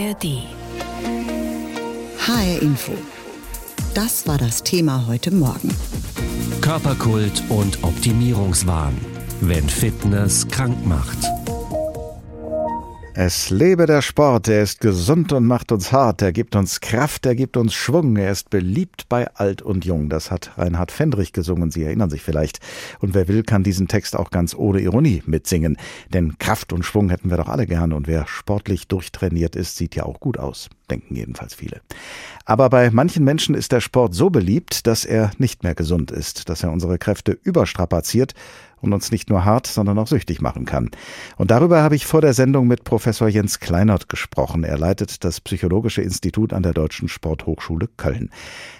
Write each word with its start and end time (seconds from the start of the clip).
ARD. 0.00 0.42
HR 2.26 2.62
Info. 2.62 2.92
Das 3.92 4.26
war 4.26 4.38
das 4.38 4.62
Thema 4.62 5.06
heute 5.06 5.30
Morgen. 5.30 5.68
Körperkult 6.62 7.42
und 7.50 7.82
Optimierungswahn. 7.84 8.94
Wenn 9.42 9.68
Fitness 9.68 10.48
krank 10.48 10.86
macht. 10.86 11.18
Es 13.22 13.50
lebe 13.50 13.84
der 13.84 14.00
Sport, 14.00 14.48
er 14.48 14.62
ist 14.62 14.80
gesund 14.80 15.34
und 15.34 15.44
macht 15.44 15.72
uns 15.72 15.92
hart, 15.92 16.22
er 16.22 16.32
gibt 16.32 16.56
uns 16.56 16.80
Kraft, 16.80 17.26
er 17.26 17.34
gibt 17.34 17.58
uns 17.58 17.74
Schwung, 17.74 18.16
er 18.16 18.32
ist 18.32 18.48
beliebt 18.48 19.10
bei 19.10 19.30
alt 19.34 19.60
und 19.60 19.84
jung. 19.84 20.08
Das 20.08 20.30
hat 20.30 20.52
Reinhard 20.56 20.90
Fendrich 20.90 21.34
gesungen, 21.34 21.70
Sie 21.70 21.84
erinnern 21.84 22.08
sich 22.08 22.22
vielleicht. 22.22 22.60
Und 22.98 23.12
wer 23.12 23.28
will, 23.28 23.42
kann 23.42 23.62
diesen 23.62 23.88
Text 23.88 24.16
auch 24.16 24.30
ganz 24.30 24.54
ohne 24.54 24.80
Ironie 24.80 25.22
mitsingen. 25.26 25.76
Denn 26.14 26.38
Kraft 26.38 26.72
und 26.72 26.82
Schwung 26.82 27.10
hätten 27.10 27.28
wir 27.28 27.36
doch 27.36 27.50
alle 27.50 27.66
gern 27.66 27.92
und 27.92 28.06
wer 28.06 28.26
sportlich 28.26 28.88
durchtrainiert 28.88 29.54
ist, 29.54 29.76
sieht 29.76 29.94
ja 29.96 30.04
auch 30.04 30.18
gut 30.20 30.38
aus, 30.38 30.70
denken 30.90 31.14
jedenfalls 31.14 31.54
viele. 31.54 31.80
Aber 32.44 32.68
bei 32.68 32.90
manchen 32.90 33.24
Menschen 33.24 33.54
ist 33.54 33.72
der 33.72 33.80
Sport 33.80 34.14
so 34.14 34.30
beliebt, 34.30 34.86
dass 34.86 35.04
er 35.04 35.30
nicht 35.38 35.62
mehr 35.62 35.74
gesund 35.74 36.10
ist, 36.10 36.48
dass 36.48 36.62
er 36.62 36.72
unsere 36.72 36.98
Kräfte 36.98 37.32
überstrapaziert 37.32 38.34
und 38.80 38.92
uns 38.92 39.10
nicht 39.10 39.28
nur 39.30 39.44
hart, 39.44 39.66
sondern 39.66 39.98
auch 39.98 40.06
süchtig 40.06 40.40
machen 40.40 40.64
kann. 40.64 40.90
Und 41.36 41.50
darüber 41.50 41.82
habe 41.82 41.96
ich 41.96 42.06
vor 42.06 42.20
der 42.20 42.34
Sendung 42.34 42.66
mit 42.66 42.84
Professor 42.84 43.28
Jens 43.28 43.60
Kleinert 43.60 44.08
gesprochen. 44.08 44.64
Er 44.64 44.78
leitet 44.78 45.24
das 45.24 45.40
Psychologische 45.40 46.02
Institut 46.02 46.52
an 46.52 46.62
der 46.62 46.72
Deutschen 46.72 47.08
Sporthochschule 47.08 47.88
Köln. 47.96 48.30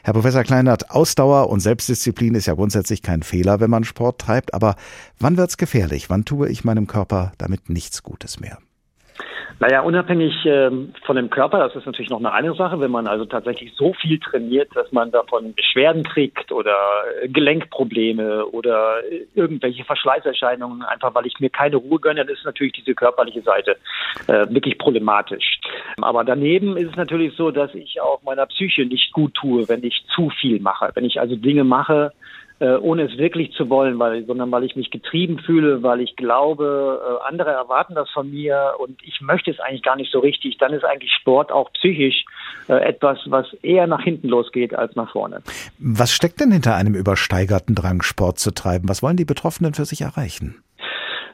Herr 0.03 0.15
Professor 0.15 0.43
Kleinert, 0.43 0.91
Ausdauer 0.91 1.51
und 1.51 1.61
Selbstdisziplin 1.61 2.35
ist 2.35 2.47
ja 2.47 2.55
grundsätzlich 2.55 3.03
kein 3.03 3.23
Fehler, 3.23 3.61
wenn 3.61 3.71
man 3.71 3.85
Sport 3.85 4.21
treibt, 4.21 4.55
aber 4.55 4.77
wann 5.19 5.37
wird's 5.37 5.57
gefährlich? 5.57 6.11
Wann 6.11 6.25
tue 6.25 6.49
ich 6.49 6.65
meinem 6.65 6.87
Körper 6.87 7.33
damit 7.39 7.69
nichts 7.69 8.03
Gutes 8.03 8.41
mehr? 8.41 8.59
Naja, 9.59 9.83
unabhängig 9.83 10.35
ähm, 10.47 10.95
von 11.05 11.17
dem 11.17 11.29
Körper, 11.29 11.59
das 11.59 11.77
ist 11.77 11.85
natürlich 11.85 12.11
noch 12.11 12.19
eine 12.19 12.33
andere 12.33 12.57
Sache, 12.57 12.81
wenn 12.81 12.91
man 12.91 13.07
also 13.07 13.27
tatsächlich 13.27 13.75
so 13.75 13.93
viel 13.93 14.19
trainiert, 14.19 14.71
dass 14.75 14.91
man 14.91 15.11
davon 15.11 15.55
Beschwerden 15.55 16.03
kriegt 16.03 16.51
oder 16.51 16.77
äh, 17.21 17.29
Gelenkprobleme 17.29 18.47
oder 18.47 19.05
äh, 19.05 19.27
irgendwelche 19.35 19.85
Verschleißerscheinungen, 19.85 20.83
einfach 20.83 21.15
weil 21.15 21.27
ich 21.27 21.39
mir 21.41 21.51
keine 21.51 21.77
Ruhe 21.77 22.01
gönne, 22.01 22.25
dann 22.25 22.35
ist 22.35 22.45
natürlich 22.45 22.73
diese 22.73 22.95
körperliche 22.95 23.43
Seite 23.43 23.77
äh, 24.29 24.47
wirklich 24.49 24.79
problematisch. 24.79 25.61
Aber 26.01 26.25
daneben 26.25 26.79
ist 26.79 26.91
es 26.91 26.97
natürlich 26.97 27.37
so, 27.37 27.51
dass 27.51 27.75
ich 27.75 28.01
auch 28.01 28.23
meiner 28.23 28.47
Psyche 28.47 28.87
nicht 28.87 29.13
gut 29.13 29.35
tue, 29.35 29.69
wenn 29.69 29.85
ich 29.85 30.05
zu 30.15 30.31
viel 30.41 30.61
mache. 30.61 30.91
Wenn 30.95 31.05
ich 31.05 31.21
also 31.21 31.37
Dinge 31.37 31.65
mache, 31.65 32.13
äh, 32.61 32.77
ohne 32.77 33.05
es 33.05 33.17
wirklich 33.17 33.53
zu 33.53 33.69
wollen, 33.71 33.99
weil, 33.99 34.25
sondern 34.27 34.51
weil 34.53 34.65
ich 34.65 34.77
mich 34.77 34.91
getrieben 34.91 35.39
fühle, 35.39 35.83
weil 35.83 36.01
ich 36.01 36.15
glaube, 36.17 37.01
äh, 37.03 37.29
andere 37.29 37.51
erwarten 37.51 37.95
das 37.95 38.09
von 38.11 38.31
mir 38.31 38.75
und 38.79 39.03
ich 39.03 39.21
möchte 39.23 39.51
es 39.51 39.59
eigentlich 39.61 39.83
gar 39.83 39.97
nicht 39.97 40.13
so 40.13 40.21
richtig, 40.21 40.59
dann 40.59 40.73
ist 40.73 40.85
eigentlich 40.85 41.13
Sport 41.13 41.51
auch 41.51 41.73
psychisch 41.73 42.25
äh, 42.69 42.75
etwas, 42.75 43.19
was 43.27 43.53
eher 43.63 43.87
nach 43.87 44.03
hinten 44.03 44.29
losgeht 44.29 44.75
als 44.75 44.95
nach 44.95 45.11
vorne. 45.11 45.43
Was 45.79 46.13
steckt 46.13 46.41
denn 46.41 46.53
hinter 46.53 46.77
einem 46.77 46.95
übersteigerten 46.95 47.75
Drang, 47.75 48.03
Sport 48.03 48.39
zu 48.39 48.51
treiben? 48.53 48.89
Was 48.89 49.03
wollen 49.03 49.17
die 49.17 49.25
Betroffenen 49.25 49.73
für 49.73 49.87
sich 49.87 50.03
erreichen? 50.03 50.63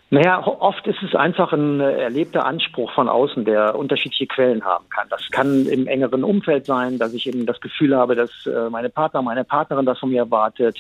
Naja, 0.09 0.47
oft 0.47 0.87
ist 0.87 1.03
es 1.03 1.17
einfach 1.17 1.53
ein 1.53 1.81
äh, 1.81 2.03
erlebter 2.03 2.47
Anspruch 2.47 2.93
von 2.93 3.09
außen, 3.09 3.45
der 3.45 3.75
unterschiedliche 3.77 4.29
Quellen 4.29 4.65
haben 4.65 4.89
kann. 4.89 5.09
Das 5.11 5.21
kann 5.33 5.67
im 5.67 5.89
engeren 5.89 6.23
Umfeld 6.23 6.65
sein, 6.65 6.97
dass 6.99 7.13
ich 7.13 7.27
eben 7.27 7.45
das 7.45 7.61
Gefühl 7.61 7.97
habe, 7.97 8.15
dass 8.15 8.31
äh, 8.47 8.71
meine 8.71 8.89
Partner, 8.89 9.21
meine 9.23 9.43
Partnerin 9.43 9.85
das 9.85 9.99
von 9.99 10.11
mir 10.11 10.21
erwartet. 10.21 10.79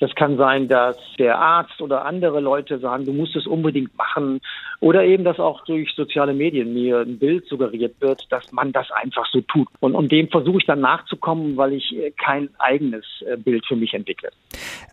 Das 0.00 0.14
kann 0.14 0.38
sein, 0.38 0.68
dass 0.68 0.96
der 1.18 1.38
Arzt 1.38 1.82
oder 1.82 2.06
andere 2.06 2.40
Leute 2.40 2.78
sagen, 2.78 3.04
du 3.04 3.12
musst 3.12 3.36
es 3.36 3.46
unbedingt 3.46 3.94
machen. 3.98 4.40
Oder 4.80 5.04
eben, 5.04 5.22
dass 5.22 5.38
auch 5.38 5.62
durch 5.66 5.92
soziale 5.94 6.32
Medien 6.32 6.72
mir 6.72 7.00
ein 7.00 7.18
Bild 7.18 7.46
suggeriert 7.48 8.00
wird, 8.00 8.24
dass 8.32 8.52
man 8.52 8.72
das 8.72 8.90
einfach 8.90 9.26
so 9.30 9.42
tut. 9.42 9.68
Und, 9.80 9.94
und 9.94 10.10
dem 10.10 10.28
versuche 10.28 10.58
ich 10.58 10.66
dann 10.66 10.80
nachzukommen, 10.80 11.58
weil 11.58 11.74
ich 11.74 11.94
äh, 11.94 12.10
kein 12.12 12.48
eigenes 12.58 13.04
Bild 13.44 13.66
für 13.66 13.76
mich 13.76 13.92
entwickle. 13.92 14.30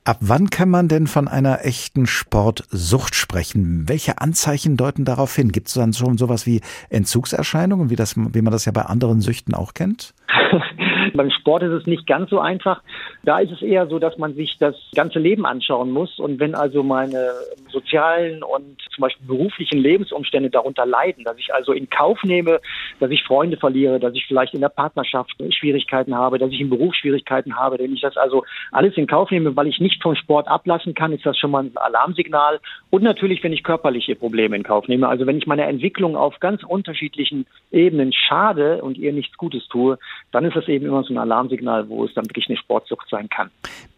Ab 0.03 0.17
wann 0.19 0.49
kann 0.49 0.69
man 0.69 0.87
denn 0.87 1.07
von 1.07 1.27
einer 1.27 1.65
echten 1.65 2.07
Sportsucht 2.07 3.15
sprechen? 3.15 3.68
Welche 3.71 4.19
Anzeichen 4.19 4.77
deuten 4.77 5.05
darauf 5.05 5.35
hin? 5.35 5.51
Gibt 5.51 5.67
es 5.67 5.75
dann 5.75 5.93
schon 5.93 6.17
sowas 6.17 6.47
wie 6.47 6.61
Entzugserscheinungen, 6.89 7.89
wie, 7.89 7.95
das, 7.95 8.15
wie 8.17 8.41
man 8.41 8.51
das 8.51 8.65
ja 8.65 8.71
bei 8.71 8.81
anderen 8.81 9.21
Süchten 9.21 9.53
auch 9.53 9.73
kennt? 9.73 10.15
Beim 11.13 11.31
Sport 11.31 11.63
ist 11.63 11.71
es 11.71 11.85
nicht 11.85 12.07
ganz 12.07 12.29
so 12.29 12.39
einfach. 12.39 12.81
Da 13.23 13.39
ist 13.39 13.51
es 13.51 13.61
eher 13.61 13.87
so, 13.87 13.99
dass 13.99 14.17
man 14.17 14.35
sich 14.35 14.57
das 14.59 14.75
ganze 14.95 15.19
Leben 15.19 15.45
anschauen 15.45 15.91
muss. 15.91 16.19
Und 16.19 16.39
wenn 16.39 16.55
also 16.55 16.83
meine 16.83 17.31
sozialen 17.69 18.43
und 18.43 18.81
zum 18.93 19.01
Beispiel 19.01 19.27
beruflichen 19.27 19.79
Lebensumstände 19.79 20.49
darunter 20.49 20.85
leiden, 20.85 21.23
dass 21.23 21.37
ich 21.37 21.53
also 21.53 21.71
in 21.71 21.89
Kauf 21.89 22.23
nehme, 22.23 22.59
dass 22.99 23.11
ich 23.11 23.23
Freunde 23.23 23.57
verliere, 23.57 23.99
dass 23.99 24.13
ich 24.13 24.25
vielleicht 24.25 24.53
in 24.53 24.61
der 24.61 24.69
Partnerschaft 24.69 25.35
Schwierigkeiten 25.51 26.15
habe, 26.15 26.37
dass 26.37 26.51
ich 26.51 26.59
in 26.59 26.69
Beruf 26.69 26.95
Schwierigkeiten 26.95 27.55
habe, 27.55 27.79
wenn 27.79 27.93
ich 27.93 28.01
das 28.01 28.17
also 28.17 28.43
alles 28.71 28.97
in 28.97 29.07
Kauf 29.07 29.31
nehme, 29.31 29.55
weil 29.55 29.67
ich 29.67 29.79
nicht 29.79 30.01
vom 30.01 30.15
Sport 30.15 30.47
ablassen 30.47 30.93
kann, 30.93 31.13
ist 31.13 31.25
das 31.25 31.37
schon 31.37 31.51
mal 31.51 31.63
ein 31.63 31.71
Alarmsignal. 31.75 32.59
Und 32.89 33.03
natürlich, 33.03 33.43
wenn 33.43 33.53
ich 33.53 33.63
körperliche 33.63 34.15
Probleme 34.15 34.55
in 34.55 34.63
Kauf 34.63 34.87
nehme. 34.87 35.07
Also 35.07 35.25
wenn 35.25 35.37
ich 35.37 35.47
meine 35.47 35.65
Entwicklung 35.65 36.15
auf 36.15 36.39
ganz 36.39 36.63
unterschiedlichen 36.63 37.45
Ebenen 37.71 38.13
schade 38.13 38.81
und 38.81 38.97
ihr 38.97 39.13
nichts 39.13 39.37
Gutes 39.37 39.67
tue, 39.67 39.97
dann 40.31 40.45
ist 40.45 40.55
das 40.55 40.67
eben 40.67 40.85
immer 40.85 40.98
so 41.03 41.13
ein 41.13 41.17
Alarmsignal, 41.17 41.89
wo 41.89 42.05
es 42.05 42.13
dann 42.13 42.25
wirklich 42.25 42.47
eine 42.47 42.57
Sportsucht 42.57 43.07
sein 43.09 43.29
kann. 43.29 43.49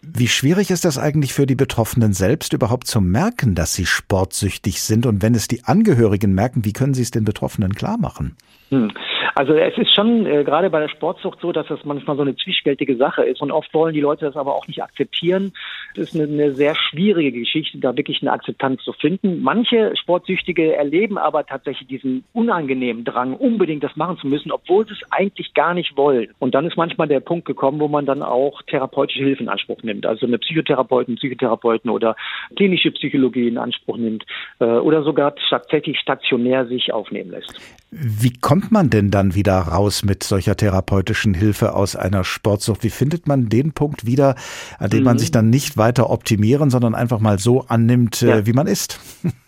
Wie 0.01 0.27
schwierig 0.27 0.71
ist 0.71 0.85
das 0.85 0.97
eigentlich 0.97 1.33
für 1.33 1.45
die 1.45 1.55
Betroffenen 1.55 2.13
selbst 2.13 2.53
überhaupt 2.53 2.87
zu 2.87 3.01
merken, 3.01 3.55
dass 3.55 3.73
sie 3.73 3.85
sportsüchtig 3.85 4.81
sind? 4.81 5.05
Und 5.05 5.21
wenn 5.21 5.35
es 5.35 5.47
die 5.47 5.63
Angehörigen 5.63 6.33
merken, 6.33 6.65
wie 6.65 6.73
können 6.73 6.93
sie 6.93 7.03
es 7.03 7.11
den 7.11 7.25
Betroffenen 7.25 7.73
klar 7.73 7.97
machen? 7.97 8.35
Hm. 8.71 8.89
Also 9.35 9.53
es 9.53 9.77
ist 9.77 9.93
schon 9.93 10.25
äh, 10.25 10.45
gerade 10.45 10.69
bei 10.69 10.79
der 10.79 10.87
Sportsucht 10.87 11.39
so, 11.41 11.51
dass 11.51 11.67
das 11.67 11.83
manchmal 11.83 12.15
so 12.15 12.21
eine 12.21 12.37
zwiespältige 12.37 12.95
Sache 12.95 13.23
ist. 13.23 13.41
Und 13.41 13.51
oft 13.51 13.73
wollen 13.73 13.93
die 13.93 13.99
Leute 13.99 14.25
das 14.25 14.37
aber 14.37 14.55
auch 14.55 14.65
nicht 14.67 14.81
akzeptieren. 14.81 15.51
Es 15.93 16.13
ist 16.13 16.15
eine, 16.15 16.31
eine 16.31 16.53
sehr 16.53 16.73
schwierige 16.75 17.37
Geschichte, 17.37 17.79
da 17.79 17.97
wirklich 17.97 18.21
eine 18.21 18.31
Akzeptanz 18.31 18.81
zu 18.83 18.93
finden. 18.93 19.41
Manche 19.41 19.93
Sportsüchtige 19.97 20.73
erleben 20.75 21.17
aber 21.17 21.45
tatsächlich 21.45 21.89
diesen 21.89 22.23
unangenehmen 22.31 23.03
Drang, 23.03 23.35
unbedingt 23.35 23.83
das 23.83 23.97
machen 23.97 24.17
zu 24.17 24.27
müssen, 24.27 24.53
obwohl 24.53 24.87
sie 24.87 24.93
es 24.93 25.11
eigentlich 25.11 25.53
gar 25.53 25.73
nicht 25.73 25.97
wollen. 25.97 26.29
Und 26.39 26.55
dann 26.55 26.65
ist 26.65 26.77
manchmal 26.77 27.09
der 27.09 27.19
Punkt 27.19 27.45
gekommen, 27.45 27.81
wo 27.81 27.89
man 27.89 28.05
dann 28.05 28.23
auch 28.23 28.61
therapeutische 28.63 29.23
Hilfe 29.23 29.43
in 29.43 29.49
Anspruch 29.49 29.83
nimmt. 29.83 30.05
Also 30.05 30.25
eine 30.25 30.37
Psychotherapeuten, 30.37 31.15
Psychotherapeuten 31.15 31.89
oder 31.89 32.15
klinische 32.55 32.91
Psychologie 32.91 33.47
in 33.47 33.57
Anspruch 33.57 33.97
nimmt 33.97 34.25
äh, 34.59 34.65
oder 34.65 35.03
sogar 35.03 35.35
tatsächlich 35.49 35.99
stationär 35.99 36.67
sich 36.67 36.93
aufnehmen 36.93 37.31
lässt. 37.31 37.53
Wie 37.91 38.31
kommt 38.31 38.71
man 38.71 38.89
denn 38.89 39.11
dann 39.11 39.35
wieder 39.35 39.57
raus 39.57 40.03
mit 40.03 40.23
solcher 40.23 40.55
therapeutischen 40.55 41.33
Hilfe 41.33 41.75
aus 41.75 41.95
einer 41.95 42.23
Sportsucht? 42.23 42.83
Wie 42.83 42.89
findet 42.89 43.27
man 43.27 43.49
den 43.49 43.73
Punkt 43.73 44.05
wieder, 44.05 44.35
an 44.79 44.89
dem 44.89 44.99
mhm. 44.99 45.05
man 45.05 45.19
sich 45.19 45.31
dann 45.31 45.49
nicht 45.49 45.77
weiter 45.77 46.09
optimieren, 46.09 46.69
sondern 46.69 46.95
einfach 46.95 47.19
mal 47.19 47.37
so 47.39 47.65
annimmt, 47.67 48.21
äh, 48.21 48.27
ja. 48.27 48.45
wie 48.45 48.53
man 48.53 48.67
ist? 48.67 48.99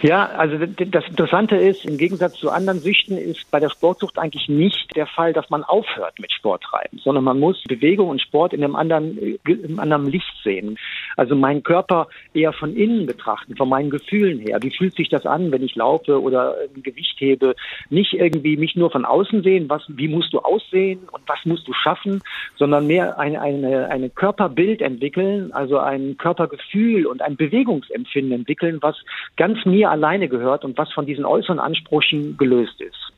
Ja, 0.00 0.26
also 0.26 0.56
das 0.64 1.08
Interessante 1.08 1.56
ist, 1.56 1.84
im 1.84 1.98
Gegensatz 1.98 2.38
zu 2.38 2.50
anderen 2.50 2.80
Süchten 2.80 3.18
ist 3.18 3.50
bei 3.50 3.58
der 3.58 3.68
Sportsucht 3.68 4.16
eigentlich 4.16 4.48
nicht 4.48 4.94
der 4.94 5.06
Fall, 5.06 5.32
dass 5.32 5.50
man 5.50 5.64
aufhört 5.64 6.20
mit 6.20 6.30
Sporttreiben, 6.30 7.00
sondern 7.02 7.24
man 7.24 7.40
muss 7.40 7.62
Bewegung 7.66 8.08
und 8.08 8.22
Sport 8.22 8.52
in 8.52 8.62
einem 8.62 8.76
anderen, 8.76 9.18
in 9.18 9.64
einem 9.64 9.80
anderen 9.80 10.06
Licht 10.06 10.32
sehen. 10.44 10.78
Also 11.16 11.34
meinen 11.34 11.64
Körper 11.64 12.06
eher 12.32 12.52
von 12.52 12.76
innen 12.76 13.06
betrachten, 13.06 13.56
von 13.56 13.68
meinen 13.68 13.90
Gefühlen 13.90 14.38
her. 14.38 14.58
Wie 14.62 14.70
fühlt 14.70 14.94
sich 14.94 15.08
das 15.08 15.26
an, 15.26 15.50
wenn 15.50 15.64
ich 15.64 15.74
laufe 15.74 16.22
oder 16.22 16.54
ein 16.74 16.82
Gewicht 16.84 17.20
hebe? 17.20 17.56
Nicht 17.90 18.12
irgendwie 18.14 18.56
mich 18.56 18.76
nur 18.76 18.92
von 18.92 19.04
außen 19.04 19.42
sehen, 19.42 19.68
was, 19.68 19.82
wie 19.88 20.06
musst 20.06 20.32
du 20.32 20.38
aussehen 20.38 21.08
und 21.10 21.22
was 21.26 21.44
musst 21.44 21.66
du 21.66 21.72
schaffen, 21.72 22.22
sondern 22.56 22.86
mehr 22.86 23.18
ein 23.18 23.36
eine, 23.36 23.88
eine 23.88 24.10
Körperbild 24.10 24.80
entwickeln, 24.80 25.52
also 25.52 25.78
ein 25.78 26.16
Körpergefühl 26.18 27.06
und 27.06 27.20
ein 27.20 27.36
Bewegungsempfinden 27.36 28.32
entwickeln, 28.32 28.78
was 28.80 28.96
ganz 29.36 29.64
mir 29.64 29.87
alleine 29.88 30.28
gehört 30.28 30.64
und 30.64 30.76
was 30.78 30.92
von 30.92 31.06
diesen 31.06 31.24
äußeren 31.24 31.58
Ansprüchen 31.58 32.36
gelöst 32.36 32.80
ist. 32.80 33.12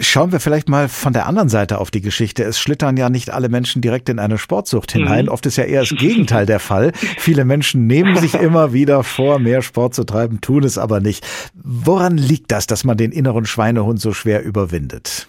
Schauen 0.00 0.32
wir 0.32 0.40
vielleicht 0.40 0.70
mal 0.70 0.88
von 0.88 1.12
der 1.12 1.26
anderen 1.26 1.50
Seite 1.50 1.78
auf 1.78 1.90
die 1.90 2.00
Geschichte. 2.00 2.44
Es 2.44 2.58
schlittern 2.58 2.96
ja 2.96 3.10
nicht 3.10 3.30
alle 3.30 3.50
Menschen 3.50 3.82
direkt 3.82 4.08
in 4.08 4.18
eine 4.18 4.38
Sportsucht 4.38 4.90
hinein. 4.92 5.26
Mhm. 5.26 5.30
Oft 5.30 5.44
ist 5.44 5.56
ja 5.56 5.64
eher 5.64 5.80
das 5.80 5.90
Gegenteil 5.90 6.46
der 6.46 6.60
Fall. 6.60 6.92
Viele 6.94 7.44
Menschen 7.44 7.86
nehmen 7.86 8.16
sich 8.16 8.32
immer 8.40 8.72
wieder 8.72 9.02
vor, 9.02 9.38
mehr 9.38 9.60
Sport 9.60 9.94
zu 9.94 10.04
treiben, 10.04 10.40
tun 10.40 10.64
es 10.64 10.78
aber 10.78 11.00
nicht. 11.00 11.26
Woran 11.54 12.16
liegt 12.16 12.52
das, 12.52 12.66
dass 12.66 12.84
man 12.84 12.96
den 12.96 13.12
inneren 13.12 13.44
Schweinehund 13.44 14.00
so 14.00 14.14
schwer 14.14 14.42
überwindet? 14.42 15.28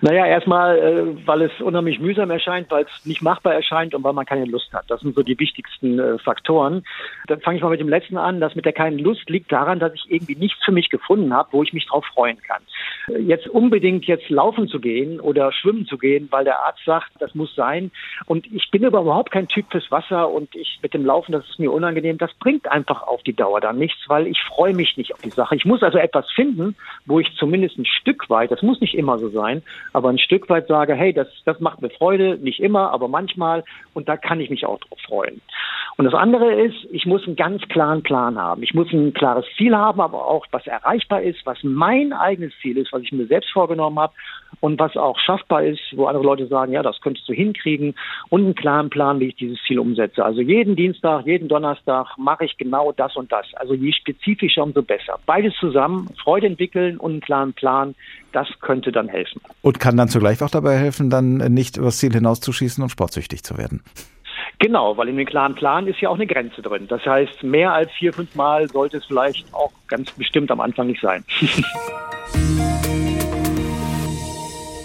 Naja, 0.00 0.26
erstmal, 0.26 0.78
äh, 0.78 1.26
weil 1.26 1.42
es 1.42 1.60
unheimlich 1.60 2.00
mühsam 2.00 2.30
erscheint, 2.30 2.70
weil 2.70 2.84
es 2.84 3.06
nicht 3.06 3.22
machbar 3.22 3.54
erscheint 3.54 3.94
und 3.94 4.04
weil 4.04 4.12
man 4.12 4.26
keine 4.26 4.44
Lust 4.44 4.72
hat. 4.72 4.84
Das 4.88 5.00
sind 5.00 5.14
so 5.14 5.22
die 5.22 5.38
wichtigsten 5.38 5.98
äh, 5.98 6.18
Faktoren. 6.18 6.84
Dann 7.26 7.40
fange 7.40 7.56
ich 7.56 7.62
mal 7.62 7.70
mit 7.70 7.80
dem 7.80 7.88
letzten 7.88 8.16
an. 8.16 8.40
Das 8.40 8.54
mit 8.54 8.64
der 8.64 8.72
keinen 8.72 8.98
Lust 8.98 9.28
liegt 9.28 9.50
daran, 9.52 9.78
dass 9.78 9.94
ich 9.94 10.10
irgendwie 10.10 10.36
nichts 10.36 10.64
für 10.64 10.72
mich 10.72 10.90
gefunden 10.90 11.32
habe, 11.32 11.48
wo 11.52 11.62
ich 11.62 11.72
mich 11.72 11.86
drauf 11.86 12.04
freuen 12.14 12.38
kann. 12.42 12.62
Äh, 13.08 13.20
jetzt 13.20 13.48
unbedingt 13.48 14.06
jetzt 14.06 14.28
laufen 14.28 14.68
zu 14.68 14.80
gehen 14.80 15.20
oder 15.20 15.52
schwimmen 15.52 15.86
zu 15.86 15.98
gehen, 15.98 16.28
weil 16.30 16.44
der 16.44 16.60
Arzt 16.64 16.84
sagt, 16.84 17.10
das 17.18 17.34
muss 17.34 17.54
sein. 17.54 17.90
Und 18.26 18.46
ich 18.52 18.70
bin 18.70 18.84
überhaupt 18.84 19.30
kein 19.30 19.48
Typ 19.48 19.66
fürs 19.70 19.90
Wasser 19.90 20.30
und 20.30 20.54
ich 20.54 20.78
mit 20.82 20.94
dem 20.94 21.04
Laufen, 21.04 21.32
das 21.32 21.48
ist 21.48 21.58
mir 21.58 21.72
unangenehm. 21.72 22.18
Das 22.18 22.32
bringt 22.34 22.70
einfach 22.70 23.02
auf 23.02 23.22
die 23.22 23.34
Dauer 23.34 23.60
dann 23.60 23.78
nichts, 23.78 24.00
weil 24.08 24.26
ich 24.26 24.40
freue 24.42 24.74
mich 24.74 24.96
nicht 24.96 25.14
auf 25.14 25.22
die 25.22 25.30
Sache. 25.30 25.56
Ich 25.56 25.64
muss 25.64 25.82
also 25.82 25.98
etwas 25.98 26.30
finden, 26.32 26.76
wo 27.06 27.20
ich 27.20 27.34
zumindest 27.36 27.78
ein 27.78 27.86
Stück 27.86 28.28
weit, 28.30 28.50
das 28.50 28.62
muss 28.62 28.80
nicht 28.80 28.94
immer 28.94 29.18
so 29.18 29.28
sein, 29.28 29.62
aber 29.92 30.08
ein 30.08 30.18
Stück 30.18 30.48
weit 30.48 30.68
sage, 30.68 30.94
hey, 30.94 31.12
das, 31.12 31.28
das 31.44 31.60
macht 31.60 31.82
mir 31.82 31.90
Freude, 31.90 32.38
nicht 32.38 32.60
immer, 32.60 32.90
aber 32.90 33.08
manchmal 33.08 33.64
und 33.94 34.08
da 34.08 34.16
kann 34.16 34.40
ich 34.40 34.50
mich 34.50 34.66
auch 34.66 34.78
drauf 34.80 34.98
freuen. 35.06 35.40
Und 35.98 36.04
das 36.04 36.12
andere 36.12 36.52
ist, 36.52 36.76
ich 36.90 37.06
muss 37.06 37.26
einen 37.26 37.36
ganz 37.36 37.62
klaren 37.68 38.02
Plan 38.02 38.38
haben. 38.38 38.62
Ich 38.62 38.74
muss 38.74 38.92
ein 38.92 39.14
klares 39.14 39.46
Ziel 39.56 39.74
haben, 39.74 40.00
aber 40.00 40.26
auch 40.26 40.44
was 40.50 40.66
erreichbar 40.66 41.22
ist, 41.22 41.38
was 41.46 41.58
mein 41.62 42.12
eigenes 42.12 42.52
Ziel 42.60 42.76
ist, 42.76 42.92
was 42.92 43.00
ich 43.02 43.12
mir 43.12 43.26
selbst 43.26 43.50
vorgenommen 43.50 43.98
habe 43.98 44.12
und 44.60 44.78
was 44.78 44.94
auch 44.96 45.18
schaffbar 45.18 45.64
ist, 45.64 45.80
wo 45.92 46.04
andere 46.04 46.24
Leute 46.24 46.46
sagen, 46.48 46.72
ja, 46.72 46.82
das 46.82 47.00
könntest 47.00 47.26
du 47.28 47.32
hinkriegen 47.32 47.94
und 48.28 48.44
einen 48.44 48.54
klaren 48.54 48.90
Plan, 48.90 49.20
wie 49.20 49.28
ich 49.28 49.36
dieses 49.36 49.58
Ziel 49.66 49.78
umsetze. 49.78 50.22
Also 50.22 50.42
jeden 50.42 50.76
Dienstag, 50.76 51.24
jeden 51.26 51.48
Donnerstag 51.48 52.08
mache 52.18 52.44
ich 52.44 52.58
genau 52.58 52.92
das 52.92 53.16
und 53.16 53.32
das. 53.32 53.46
Also 53.54 53.72
je 53.72 53.92
spezifischer, 53.92 54.64
umso 54.64 54.82
besser. 54.82 55.18
Beides 55.24 55.54
zusammen, 55.58 56.10
Freude 56.22 56.46
entwickeln 56.46 56.98
und 56.98 57.12
einen 57.12 57.20
klaren 57.22 57.52
Plan, 57.54 57.94
das 58.32 58.48
könnte 58.60 58.92
dann 58.92 59.08
helfen. 59.08 59.40
Und 59.62 59.80
kann 59.80 59.96
dann 59.96 60.08
zugleich 60.08 60.42
auch 60.42 60.50
dabei 60.50 60.76
helfen, 60.76 61.08
dann 61.08 61.38
nicht 61.54 61.78
übers 61.78 61.96
Ziel 61.96 62.12
hinauszuschießen 62.12 62.82
und 62.82 62.90
sportsüchtig 62.90 63.42
zu 63.42 63.56
werden. 63.56 63.82
Genau, 64.58 64.96
weil 64.96 65.08
in 65.08 65.16
dem 65.16 65.26
klaren 65.26 65.54
Plan 65.54 65.86
ist 65.86 66.00
ja 66.00 66.08
auch 66.08 66.14
eine 66.14 66.26
Grenze 66.26 66.62
drin. 66.62 66.86
Das 66.88 67.04
heißt, 67.04 67.42
mehr 67.42 67.72
als 67.72 67.90
vier, 67.92 68.12
fünf 68.12 68.34
Mal 68.34 68.68
sollte 68.68 68.98
es 68.98 69.04
vielleicht 69.04 69.52
auch 69.54 69.72
ganz 69.88 70.10
bestimmt 70.12 70.50
am 70.50 70.60
Anfang 70.60 70.86
nicht 70.86 71.00
sein. 71.00 71.24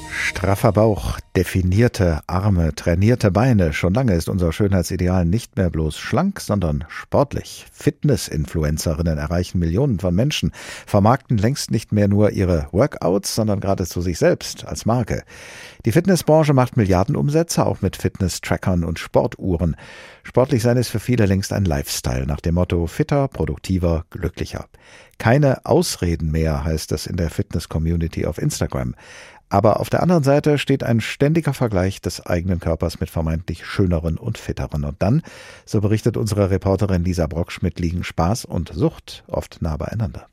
Straffer 0.10 0.72
Bauch, 0.72 1.20
definierte 1.36 2.20
Arme, 2.28 2.76
trainierte 2.76 3.32
Beine. 3.32 3.72
Schon 3.72 3.94
lange 3.94 4.16
ist 4.16 4.28
unser 4.28 4.52
Schönheitsideal 4.52 5.26
nicht 5.26 5.56
mehr 5.56 5.70
bloß 5.70 5.98
schlank, 5.98 6.42
sondern 6.42 6.84
sportlich. 6.90 7.66
Fitness-Influencerinnen 7.72 9.18
erreichen 9.18 9.60
Millionen 9.60 10.00
von 10.00 10.14
Menschen, 10.14 10.52
vermarkten 10.86 11.38
längst 11.38 11.72
nicht 11.72 11.94
mehr 11.94 12.10
nur 12.10 12.32
ihre 12.32 12.68
Workouts, 12.72 13.34
sondern 13.34 13.62
geradezu 13.62 14.02
sich 14.02 14.18
selbst 14.18 14.66
als 14.66 14.86
Marke. 14.86 15.24
Die 15.86 15.94
Fitnessbranche 15.94 16.54
macht 16.54 16.76
Milliardenumsätze, 16.76 17.66
auch 17.66 17.82
mit 17.82 17.96
Fitness-Trackern 17.96 18.84
und 18.84 19.00
Sportuhren. 19.00 19.78
Sportlich 20.24 20.62
sein 20.62 20.78
ist 20.78 20.90
für 20.90 21.00
viele 21.00 21.26
längst 21.26 21.54
ein 21.54 21.66
Lifestyle 21.66 22.28
nach 22.28 22.42
dem 22.42 22.56
Motto 22.56 22.88
fitter, 22.88 23.28
produktiver, 23.30 24.06
glücklicher. 24.10 24.66
Keine 25.18 25.66
Ausreden 25.66 26.32
mehr 26.32 26.64
heißt 26.64 26.92
es 26.92 27.08
in 27.08 27.16
der 27.16 27.30
Fitness-Community 27.30 28.26
auf 28.26 28.38
Instagram. 28.38 28.96
Aber 29.52 29.82
auf 29.82 29.90
der 29.90 30.02
anderen 30.02 30.24
Seite 30.24 30.58
steht 30.58 30.82
ein 30.82 31.02
ständiger 31.22 31.54
Vergleich 31.54 32.02
des 32.02 32.26
eigenen 32.26 32.60
Körpers 32.60 33.00
mit 33.00 33.12
vermeintlich 33.12 33.64
schöneren 33.64 34.18
und 34.18 34.40
fitteren. 34.40 34.84
Und 34.84 35.04
dann, 35.04 35.22
so 35.68 35.80
berichtet 35.80 36.18
unsere 36.18 36.50
Reporterin 36.50 37.04
Lisa 37.04 37.28
Brockschmidt, 37.28 37.80
liegen 37.80 38.04
Spaß 38.04 38.46
und 38.46 38.72
Sucht 38.74 39.24
oft 39.28 39.62
nah 39.62 39.78
beieinander. 39.78 40.26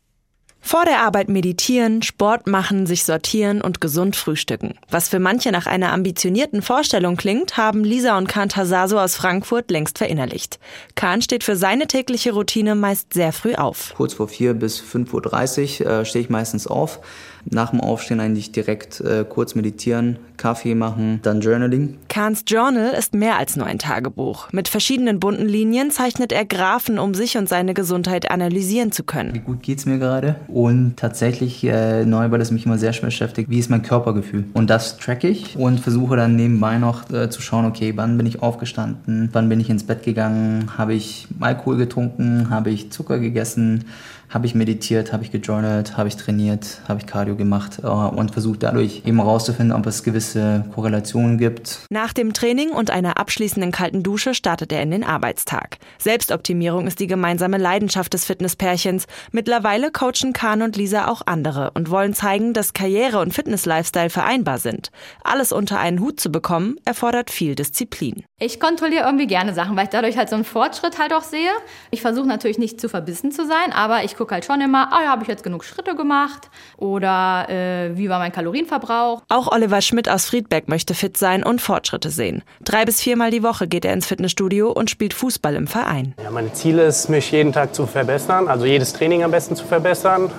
Vor 0.61 0.85
der 0.87 1.01
Arbeit 1.01 1.29
meditieren, 1.29 2.03
Sport 2.03 2.47
machen, 2.47 2.87
sich 2.87 3.05
sortieren 3.05 3.61
und 3.61 3.81
gesund 3.81 4.17
frühstücken. 4.17 4.75
Was 4.91 5.09
für 5.09 5.19
manche 5.19 5.53
nach 5.53 5.67
einer 5.67 5.93
ambitionierten 5.93 6.63
Vorstellung 6.63 7.17
klingt, 7.17 7.59
haben 7.59 7.85
Lisa 7.85 8.19
und 8.19 8.27
Kahn 8.27 8.49
Tasaso 8.49 8.99
aus 8.99 9.15
Frankfurt 9.15 9.71
längst 9.71 9.99
verinnerlicht. 9.99 10.59
Kahn 10.95 11.23
steht 11.23 11.45
für 11.45 11.57
seine 11.57 11.87
tägliche 11.87 12.33
Routine 12.33 12.75
meist 12.75 13.13
sehr 13.13 13.33
früh 13.33 13.55
auf. 13.55 13.93
Kurz 13.95 14.15
vor 14.15 14.29
vier 14.29 14.55
bis 14.55 14.81
5.30 14.81 15.85
Uhr 15.85 15.91
äh, 15.91 16.05
stehe 16.05 16.25
ich 16.25 16.31
meistens 16.31 16.67
auf 16.67 17.01
nach 17.51 17.71
dem 17.71 17.81
Aufstehen 17.81 18.21
eigentlich 18.21 18.53
direkt 18.53 19.01
äh, 19.01 19.25
kurz 19.29 19.55
meditieren, 19.55 20.19
Kaffee 20.37 20.75
machen, 20.75 21.19
dann 21.23 21.41
Journaling. 21.41 21.99
Kahns 22.09 22.45
Journal 22.47 22.95
ist 22.97 23.13
mehr 23.13 23.37
als 23.37 23.57
nur 23.57 23.67
ein 23.67 23.79
Tagebuch. 23.79 24.53
Mit 24.53 24.69
verschiedenen 24.69 25.19
bunten 25.19 25.47
Linien 25.47 25.91
zeichnet 25.91 26.33
er 26.33 26.45
Graphen, 26.45 26.99
um 26.99 27.15
sich 27.15 27.37
und 27.37 27.49
seine 27.49 27.75
Gesundheit 27.75 28.31
analysieren 28.31 28.93
zu 28.93 29.03
können. 29.03 29.35
Wie 29.35 29.41
gut 29.41 29.63
geht's 29.63 29.85
mir 29.85 29.99
gerade? 29.99 30.37
Und 30.47 30.97
tatsächlich 30.97 31.65
äh, 31.65 32.05
neu, 32.05 32.31
weil 32.31 32.41
es 32.41 32.51
mich 32.51 32.65
immer 32.65 32.79
sehr 32.79 32.93
schwer 32.93 33.09
beschäftigt, 33.09 33.51
wie 33.51 33.59
ist 33.59 33.71
mein 33.71 33.83
Körpergefühl? 33.83 34.45
Und 34.55 34.71
das 34.71 34.99
track 34.99 35.25
ich 35.25 35.57
und 35.57 35.81
versuche 35.81 36.17
dann 36.17 36.37
nebenbei 36.37 36.79
noch 36.79 37.11
äh, 37.11 37.31
zu 37.31 37.41
schauen, 37.41 37.65
okay, 37.65 37.93
wann 37.97 38.17
bin 38.17 38.27
ich 38.27 38.43
aufgestanden, 38.43 39.31
wann 39.33 39.49
bin 39.49 39.61
ich 39.61 39.71
ins 39.71 39.85
Bett 39.85 40.03
gegangen, 40.03 40.71
habe 40.77 40.95
ich 40.95 41.27
Alkohol 41.41 41.79
getrunken, 41.79 42.51
habe 42.51 42.71
ich 42.71 42.91
Zucker 42.91 43.19
gegessen, 43.19 43.85
habe 44.29 44.47
ich 44.47 44.55
meditiert, 44.55 45.13
habe 45.13 45.25
ich 45.25 45.31
gejournalt, 45.31 45.97
habe 45.97 46.09
ich 46.09 46.17
trainiert, 46.17 46.81
habe 46.87 47.01
ich 47.01 47.07
Cardio 47.07 47.37
gemacht 47.37 47.79
äh, 47.83 47.87
und 47.87 48.31
versucht 48.31 48.63
dadurch 48.63 49.03
eben 49.07 49.17
herauszufinden, 49.17 49.75
ob 49.75 49.87
es 49.87 50.03
gewisse 50.03 50.65
Korrelationen 50.75 51.39
gibt. 51.39 51.81
Nach 51.91 52.13
dem 52.13 52.33
Training 52.33 52.71
und 52.71 52.91
einer 52.91 53.19
abschließenden 53.19 53.73
kalten 53.73 54.03
Dusche 54.03 54.35
startet 54.35 54.73
er 54.73 54.83
in 54.83 54.91
den 54.91 55.05
Arbeitstag. 55.05 55.79
Selbstoptimierung 55.99 56.87
ist 56.87 57.01
die 57.01 57.07
gemeinsame 57.07 57.59
Leidenschaft 57.59 58.13
des 58.13 58.25
Fitnesspärchens. 58.25 59.07
Mittlerweile 59.33 59.91
coachen 59.91 60.33
Kahn 60.33 60.63
und 60.63 60.77
Lisa 60.77 61.09
auch 61.09 61.23
andere 61.27 61.71
und 61.73 61.91
wollen 61.91 62.13
zeigen, 62.13 62.53
dass 62.53 62.75
Karriere 62.75 63.21
und 63.21 63.33
Fitness-Lifestyle 63.33 64.11
vereinbar 64.11 64.59
sind. 64.59 64.91
Alles 65.25 65.53
unter 65.53 65.79
einen 65.79 66.01
Hut 66.01 66.21
zu 66.21 66.31
bekommen, 66.31 66.77
erfordert 66.85 67.31
viel 67.31 67.55
Disziplin. 67.55 68.25
Ich 68.39 68.61
kontrolliere 68.61 69.05
irgendwie 69.05 69.27
gerne 69.27 69.55
Sachen, 69.55 69.77
weil 69.77 69.85
ich 69.85 69.91
dadurch 69.91 70.17
halt 70.17 70.29
so 70.29 70.37
einen 70.37 70.45
Fortschritt 70.45 70.99
halt 70.99 71.13
auch 71.13 71.23
sehe. 71.23 71.51
Ich 71.91 72.03
versuche 72.03 72.27
natürlich 72.29 72.59
nicht 72.59 72.81
zu 72.81 72.89
verbissen 72.89 73.33
zu 73.33 73.47
sein, 73.47 73.73
aber 73.73 74.05
ich 74.05 74.18
gucke 74.19 74.35
halt 74.35 74.45
schon 74.45 74.61
immer, 74.61 74.93
ah 74.93 75.05
ja, 75.05 75.11
habe 75.11 75.23
ich 75.23 75.29
jetzt 75.29 75.43
genug 75.43 75.65
Schritte 75.65 75.95
gemacht 75.95 76.51
oder 76.77 77.49
äh, 77.49 77.97
wie 77.97 78.09
war 78.09 78.19
mein 78.19 78.33
Kalorienverbrauch. 78.33 79.23
Auch 79.29 79.51
Oliver 79.51 79.81
Schmidt 79.81 80.09
aus 80.09 80.27
Friedberg 80.27 80.69
möchte 80.69 80.93
fit 80.93 81.17
sein 81.17 81.43
und 81.43 81.61
Fortschritte 81.61 82.11
sehen. 82.11 82.43
Drei 82.63 82.85
bis 82.85 83.01
viermal 83.01 83.31
die 83.31 83.43
Woche 83.43 83.69
geht 83.69 83.85
er 83.85 83.95
ins 83.95 84.07
Fitnessstudio 84.07 84.71
und 84.71 84.91
spielt 84.91 85.15
Fußball 85.15 85.55
im 85.55 85.67
Verein. 85.67 86.15
Ja, 86.23 86.31
mein 86.31 86.53
Ziel 86.53 86.79
ist, 86.79 87.09
mich 87.09 87.31
jeden 87.31 87.53
Tag 87.53 87.75
zu 87.75 87.87
verbessern, 87.87 88.49
also 88.49 88.67
jedes 88.67 88.93
Training 88.93 89.23
am 89.23 89.31
besten 89.31 89.57
zu 89.57 89.65
verbessern 89.65 90.31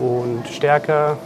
und 0.00 0.42
stärker 0.50 1.18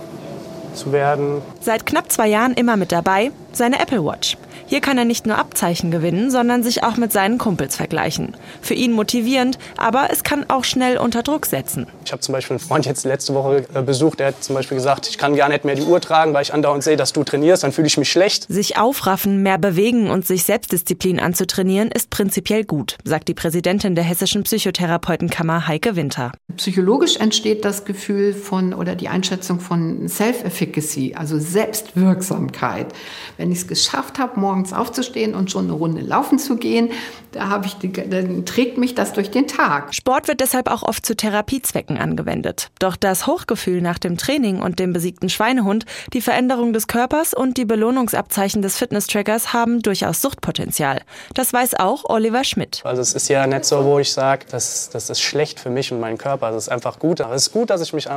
zu 0.74 0.92
werden. 0.92 1.40
Seit 1.60 1.86
knapp 1.86 2.10
zwei 2.10 2.28
Jahren 2.28 2.54
immer 2.54 2.76
mit 2.76 2.92
dabei, 2.92 3.30
seine 3.52 3.80
Apple 3.80 4.04
Watch. 4.04 4.36
Hier 4.68 4.82
kann 4.82 4.98
er 4.98 5.06
nicht 5.06 5.26
nur 5.26 5.38
Abzeichen 5.38 5.90
gewinnen, 5.90 6.30
sondern 6.30 6.62
sich 6.62 6.84
auch 6.84 6.98
mit 6.98 7.10
seinen 7.10 7.38
Kumpels 7.38 7.74
vergleichen. 7.74 8.36
Für 8.60 8.74
ihn 8.74 8.92
motivierend, 8.92 9.58
aber 9.78 10.10
es 10.12 10.24
kann 10.24 10.44
auch 10.50 10.62
schnell 10.64 10.98
unter 10.98 11.22
Druck 11.22 11.46
setzen. 11.46 11.86
Ich 12.04 12.12
habe 12.12 12.20
zum 12.20 12.34
Beispiel 12.34 12.56
einen 12.56 12.66
Freund 12.66 12.84
jetzt 12.84 13.06
letzte 13.06 13.32
Woche 13.32 13.64
äh, 13.72 13.80
besucht, 13.80 14.20
der 14.20 14.26
hat 14.26 14.44
zum 14.44 14.54
Beispiel 14.54 14.76
gesagt, 14.76 15.08
ich 15.08 15.16
kann 15.16 15.34
gar 15.36 15.48
nicht 15.48 15.64
mehr 15.64 15.74
die 15.74 15.84
Uhr 15.84 16.02
tragen, 16.02 16.34
weil 16.34 16.42
ich 16.42 16.52
andauernd 16.52 16.84
sehe, 16.84 16.98
dass 16.98 17.14
du 17.14 17.24
trainierst, 17.24 17.62
dann 17.62 17.72
fühle 17.72 17.86
ich 17.86 17.96
mich 17.96 18.12
schlecht. 18.12 18.44
Sich 18.50 18.76
aufraffen, 18.76 19.42
mehr 19.42 19.56
bewegen 19.56 20.10
und 20.10 20.26
sich 20.26 20.44
Selbstdisziplin 20.44 21.18
anzutrainieren, 21.18 21.90
ist 21.90 22.10
prinzipiell 22.10 22.64
gut, 22.64 22.98
sagt 23.04 23.28
die 23.28 23.34
Präsidentin 23.34 23.94
der 23.94 24.04
Hessischen 24.04 24.42
Psychotherapeutenkammer 24.42 25.66
Heike 25.66 25.96
Winter. 25.96 26.32
Psychologisch 26.58 27.16
entsteht 27.16 27.64
das 27.64 27.86
Gefühl 27.86 28.34
von 28.34 28.74
oder 28.74 28.94
die 28.96 29.08
Einschätzung 29.08 29.60
von 29.60 30.08
Self-Efficacy, 30.08 31.14
also 31.16 31.38
Selbstwirksamkeit. 31.38 32.88
Wenn 33.38 33.50
ich 33.50 33.60
es 33.60 33.66
geschafft 33.66 34.18
habe, 34.18 34.38
morgen 34.38 34.57
morgens 34.58 34.72
aufzustehen 34.72 35.34
und 35.34 35.50
schon 35.50 35.64
eine 35.64 35.74
Runde 35.74 36.00
laufen 36.00 36.38
zu 36.38 36.56
gehen. 36.56 36.90
Da 37.32 37.48
habe 37.48 37.66
ich, 37.66 37.76
dann 38.08 38.44
trägt 38.46 38.78
mich 38.78 38.94
das 38.94 39.12
durch 39.12 39.30
den 39.30 39.46
Tag. 39.46 39.94
Sport 39.94 40.28
wird 40.28 40.40
deshalb 40.40 40.68
auch 40.70 40.82
oft 40.82 41.04
zu 41.04 41.14
Therapiezwecken 41.14 41.98
angewendet. 41.98 42.70
Doch 42.78 42.96
das 42.96 43.26
Hochgefühl 43.26 43.82
nach 43.82 43.98
dem 43.98 44.16
Training 44.16 44.60
und 44.60 44.78
dem 44.78 44.92
besiegten 44.92 45.28
Schweinehund, 45.28 45.84
die 46.12 46.20
Veränderung 46.20 46.72
des 46.72 46.86
Körpers 46.86 47.34
und 47.34 47.56
die 47.56 47.66
Belohnungsabzeichen 47.66 48.62
des 48.62 48.78
Fitness-Trackers 48.78 49.52
haben 49.52 49.82
durchaus 49.82 50.20
Suchtpotenzial. 50.22 51.02
Das 51.34 51.52
weiß 51.52 51.74
auch 51.74 52.04
Oliver 52.04 52.44
Schmidt. 52.44 52.80
Also 52.84 53.02
es 53.02 53.12
ist 53.12 53.28
ja 53.28 53.46
nicht 53.46 53.66
so, 53.66 53.84
wo 53.84 53.98
ich 53.98 54.10
sage, 54.12 54.46
das, 54.50 54.90
das 54.90 55.10
ist 55.10 55.20
schlecht 55.20 55.60
für 55.60 55.70
mich 55.70 55.92
und 55.92 56.00
meinen 56.00 56.18
Körper. 56.18 56.50
Das 56.50 56.64
ist 56.64 56.68
einfach 56.70 56.98
gut. 56.98 57.20
es 57.20 57.42
ist 57.42 57.52
gut, 57.52 57.70
dass 57.70 57.82
ich 57.82 57.92
mich 57.92 58.08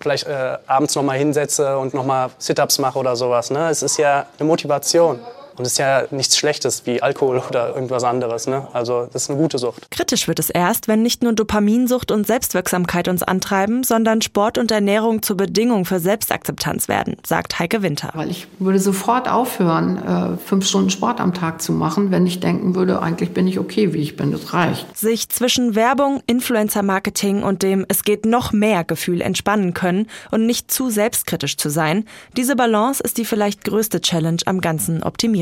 vielleicht 0.00 0.26
äh, 0.26 0.58
abends 0.66 0.94
noch 0.94 1.02
mal 1.02 1.18
hinsetze 1.18 1.78
und 1.78 1.94
noch 1.94 2.06
mal 2.06 2.30
Sit-ups 2.38 2.78
mache 2.78 2.98
oder 2.98 3.14
sowas. 3.14 3.50
Ne? 3.50 3.68
Es 3.68 3.82
ist 3.82 3.98
ja 3.98 4.26
eine 4.38 4.48
Motivation. 4.48 5.20
Und 5.56 5.64
es 5.64 5.72
ist 5.72 5.78
ja 5.78 6.04
nichts 6.10 6.36
Schlechtes 6.36 6.86
wie 6.86 7.02
Alkohol 7.02 7.42
oder 7.48 7.74
irgendwas 7.74 8.04
anderes. 8.04 8.46
Ne? 8.46 8.66
Also 8.72 9.08
das 9.12 9.24
ist 9.24 9.30
eine 9.30 9.38
gute 9.38 9.58
Sucht. 9.58 9.90
Kritisch 9.90 10.26
wird 10.26 10.38
es 10.38 10.50
erst, 10.50 10.88
wenn 10.88 11.02
nicht 11.02 11.22
nur 11.22 11.32
Dopaminsucht 11.32 12.10
und 12.10 12.26
Selbstwirksamkeit 12.26 13.08
uns 13.08 13.22
antreiben, 13.22 13.84
sondern 13.84 14.22
Sport 14.22 14.58
und 14.58 14.70
Ernährung 14.70 15.22
zur 15.22 15.36
Bedingung 15.36 15.84
für 15.84 16.00
Selbstakzeptanz 16.00 16.88
werden, 16.88 17.16
sagt 17.26 17.58
Heike 17.58 17.82
Winter. 17.82 18.10
Weil 18.14 18.30
ich 18.30 18.48
würde 18.58 18.80
sofort 18.80 19.28
aufhören, 19.28 19.98
äh, 19.98 20.36
fünf 20.38 20.66
Stunden 20.66 20.90
Sport 20.90 21.20
am 21.20 21.34
Tag 21.34 21.62
zu 21.62 21.72
machen, 21.72 22.10
wenn 22.10 22.26
ich 22.26 22.40
denken 22.40 22.74
würde, 22.74 23.00
eigentlich 23.00 23.32
bin 23.32 23.46
ich 23.46 23.58
okay, 23.58 23.92
wie 23.92 24.02
ich 24.02 24.16
bin, 24.16 24.32
das 24.32 24.52
reicht. 24.52 24.96
Sich 24.96 25.28
zwischen 25.28 25.74
Werbung, 25.74 26.22
Influencer-Marketing 26.26 27.42
und 27.42 27.62
dem 27.62 27.84
Es 27.88 28.02
geht 28.02 28.26
noch 28.26 28.52
mehr 28.52 28.84
Gefühl 28.84 29.20
entspannen 29.20 29.74
können 29.74 30.08
und 30.30 30.46
nicht 30.46 30.70
zu 30.70 30.90
selbstkritisch 30.90 31.56
zu 31.56 31.68
sein, 31.70 32.04
diese 32.36 32.56
Balance 32.56 33.02
ist 33.02 33.18
die 33.18 33.24
vielleicht 33.24 33.64
größte 33.64 34.00
Challenge 34.00 34.38
am 34.46 34.60
ganzen 34.60 35.02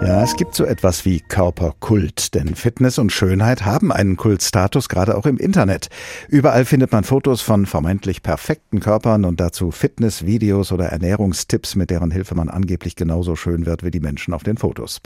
Ja, 0.00 0.22
es 0.22 0.36
gibt 0.36 0.54
so 0.54 0.64
etwas 0.64 1.04
wie 1.04 1.18
Körperkult, 1.18 2.32
denn 2.34 2.54
Fitness 2.54 2.98
und 2.98 3.10
Schönheit 3.10 3.64
haben 3.64 3.90
einen 3.90 4.16
Kultstatus, 4.16 4.88
gerade 4.88 5.16
auch 5.16 5.26
im 5.26 5.38
Internet. 5.38 5.88
Überall 6.28 6.64
findet 6.64 6.92
man 6.92 7.02
Fotos 7.02 7.40
von 7.40 7.66
vermeintlich 7.66 8.22
perfekten 8.22 8.78
Körpern 8.78 9.24
und 9.24 9.40
dazu 9.40 9.72
Fitnessvideos 9.72 10.70
oder 10.70 10.86
Ernährungstipps, 10.86 11.74
mit 11.74 11.90
deren 11.90 12.12
Hilfe 12.12 12.36
man 12.36 12.48
angeblich 12.48 12.94
genauso 12.94 13.34
schön 13.34 13.66
wird 13.66 13.82
wie 13.82 13.90
die 13.90 13.98
Menschen 13.98 14.34
auf 14.34 14.44
den 14.44 14.56
Fotos. 14.56 15.00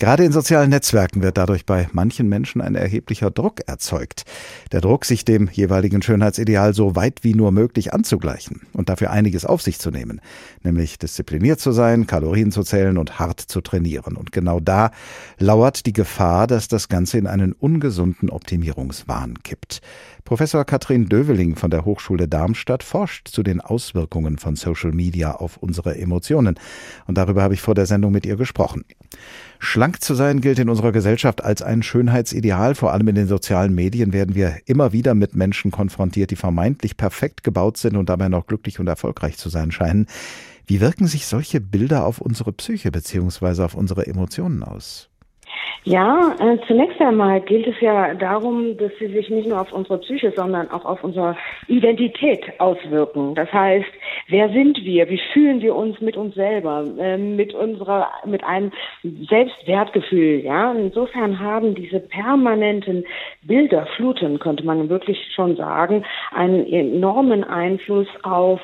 Gerade 0.00 0.24
in 0.24 0.32
sozialen 0.32 0.70
Netzwerken 0.70 1.22
wird 1.22 1.38
dadurch 1.38 1.64
bei 1.64 1.88
manchen 1.92 2.28
Menschen 2.28 2.60
ein 2.60 2.74
erheblicher 2.74 3.30
Druck 3.30 3.60
erzeugt. 3.68 4.24
Der 4.72 4.80
Druck, 4.80 5.04
sich 5.04 5.24
dem 5.24 5.48
jeweiligen 5.52 6.02
Schönheitsideal 6.02 6.74
so 6.74 6.96
weit 6.96 7.22
wie 7.22 7.34
nur 7.34 7.52
möglich 7.52 7.94
anzugleichen 7.94 8.62
und 8.72 8.88
dafür 8.88 9.12
einiges 9.12 9.44
auf 9.44 9.62
sich 9.62 9.78
zu 9.78 9.92
nehmen, 9.92 10.20
nämlich 10.64 10.98
diszipliniert 10.98 11.60
zu 11.60 11.70
sein, 11.70 12.08
Kalorien 12.08 12.50
zu 12.50 12.64
zählen 12.64 12.98
und 12.98 13.20
hart 13.20 13.40
zu 13.40 13.60
trainieren. 13.60 14.23
Und 14.24 14.32
genau 14.32 14.58
da 14.58 14.90
lauert 15.38 15.84
die 15.84 15.92
Gefahr, 15.92 16.46
dass 16.46 16.66
das 16.66 16.88
Ganze 16.88 17.18
in 17.18 17.26
einen 17.26 17.52
ungesunden 17.52 18.30
Optimierungswahn 18.30 19.42
kippt. 19.42 19.82
Professor 20.24 20.64
Katrin 20.64 21.10
Döveling 21.10 21.56
von 21.56 21.70
der 21.70 21.84
Hochschule 21.84 22.26
Darmstadt 22.26 22.82
forscht 22.82 23.28
zu 23.28 23.42
den 23.42 23.60
Auswirkungen 23.60 24.38
von 24.38 24.56
Social 24.56 24.92
Media 24.92 25.32
auf 25.32 25.58
unsere 25.58 25.98
Emotionen. 25.98 26.58
Und 27.06 27.18
darüber 27.18 27.42
habe 27.42 27.52
ich 27.52 27.60
vor 27.60 27.74
der 27.74 27.84
Sendung 27.84 28.12
mit 28.12 28.24
ihr 28.24 28.36
gesprochen. 28.36 28.86
Schlank 29.58 30.00
zu 30.00 30.14
sein 30.14 30.40
gilt 30.40 30.58
in 30.58 30.70
unserer 30.70 30.92
Gesellschaft 30.92 31.44
als 31.44 31.60
ein 31.60 31.82
Schönheitsideal. 31.82 32.74
Vor 32.74 32.94
allem 32.94 33.08
in 33.08 33.14
den 33.14 33.28
sozialen 33.28 33.74
Medien 33.74 34.14
werden 34.14 34.34
wir 34.34 34.56
immer 34.64 34.94
wieder 34.94 35.14
mit 35.14 35.36
Menschen 35.36 35.70
konfrontiert, 35.70 36.30
die 36.30 36.36
vermeintlich 36.36 36.96
perfekt 36.96 37.44
gebaut 37.44 37.76
sind 37.76 37.98
und 37.98 38.08
dabei 38.08 38.30
noch 38.30 38.46
glücklich 38.46 38.80
und 38.80 38.86
erfolgreich 38.86 39.36
zu 39.36 39.50
sein 39.50 39.70
scheinen. 39.70 40.06
Wie 40.66 40.80
wirken 40.80 41.06
sich 41.06 41.26
solche 41.26 41.60
Bilder 41.60 42.06
auf 42.06 42.20
unsere 42.20 42.52
Psyche 42.52 42.90
bzw. 42.90 43.62
auf 43.62 43.74
unsere 43.74 44.06
Emotionen 44.06 44.62
aus? 44.62 45.10
Ja, 45.86 46.34
äh, 46.40 46.56
zunächst 46.66 46.98
einmal 46.98 47.42
gilt 47.42 47.66
es 47.66 47.78
ja 47.80 48.14
darum, 48.14 48.74
dass 48.78 48.90
sie 48.98 49.08
sich 49.08 49.28
nicht 49.28 49.46
nur 49.46 49.60
auf 49.60 49.70
unsere 49.70 49.98
Psyche, 49.98 50.32
sondern 50.34 50.70
auch 50.70 50.86
auf 50.86 51.04
unsere 51.04 51.36
Identität 51.68 52.58
auswirken. 52.58 53.34
Das 53.34 53.52
heißt, 53.52 53.90
wer 54.28 54.48
sind 54.48 54.82
wir? 54.82 55.10
Wie 55.10 55.20
fühlen 55.34 55.60
wir 55.60 55.76
uns 55.76 56.00
mit 56.00 56.16
uns 56.16 56.34
selber? 56.36 56.86
Äh, 56.98 57.18
mit 57.18 57.52
unserer, 57.52 58.08
mit 58.24 58.42
einem 58.44 58.72
Selbstwertgefühl, 59.28 60.40
ja? 60.42 60.72
Insofern 60.72 61.38
haben 61.38 61.74
diese 61.74 62.00
permanenten 62.00 63.04
Bilderfluten, 63.42 64.38
könnte 64.38 64.64
man 64.64 64.88
wirklich 64.88 65.18
schon 65.34 65.54
sagen, 65.56 66.02
einen 66.34 66.66
enormen 66.66 67.44
Einfluss 67.44 68.08
auf 68.22 68.60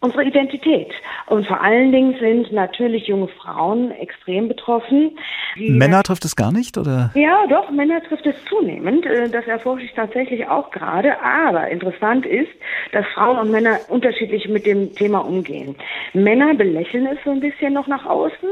unsere 0.00 0.24
Identität. 0.24 0.92
Und 1.26 1.46
vor 1.46 1.60
allen 1.60 1.90
Dingen 1.90 2.14
sind 2.20 2.52
natürlich 2.52 3.06
junge 3.06 3.28
Frauen 3.28 3.90
extrem 3.92 4.48
betroffen. 4.48 5.18
Männer 5.56 6.02
trifft 6.02 6.24
es 6.24 6.36
gar 6.36 6.52
nicht, 6.52 6.76
oder? 6.76 7.10
Ja, 7.14 7.46
doch, 7.48 7.70
Männer 7.70 8.02
trifft 8.02 8.26
es 8.26 8.36
zunehmend. 8.48 9.06
Äh, 9.06 9.28
das 9.30 9.46
erforsche 9.46 9.84
ich 9.84 9.94
tatsächlich 9.94 10.46
auch 10.46 10.70
gerade. 10.70 11.20
Aber 11.22 11.68
interessant 11.68 12.26
ist, 12.26 12.50
dass 12.92 13.06
Frauen 13.14 13.38
und 13.38 13.50
Männer 13.50 13.78
unterschiedlich 13.88 14.48
mit 14.48 14.66
dem 14.66 14.94
Thema 14.94 15.20
umgehen. 15.20 15.74
Männer 16.12 16.54
belächeln 16.54 17.06
es 17.06 17.18
so 17.24 17.30
ein 17.30 17.40
bisschen 17.40 17.72
noch 17.72 17.86
nach 17.86 18.04
außen, 18.04 18.48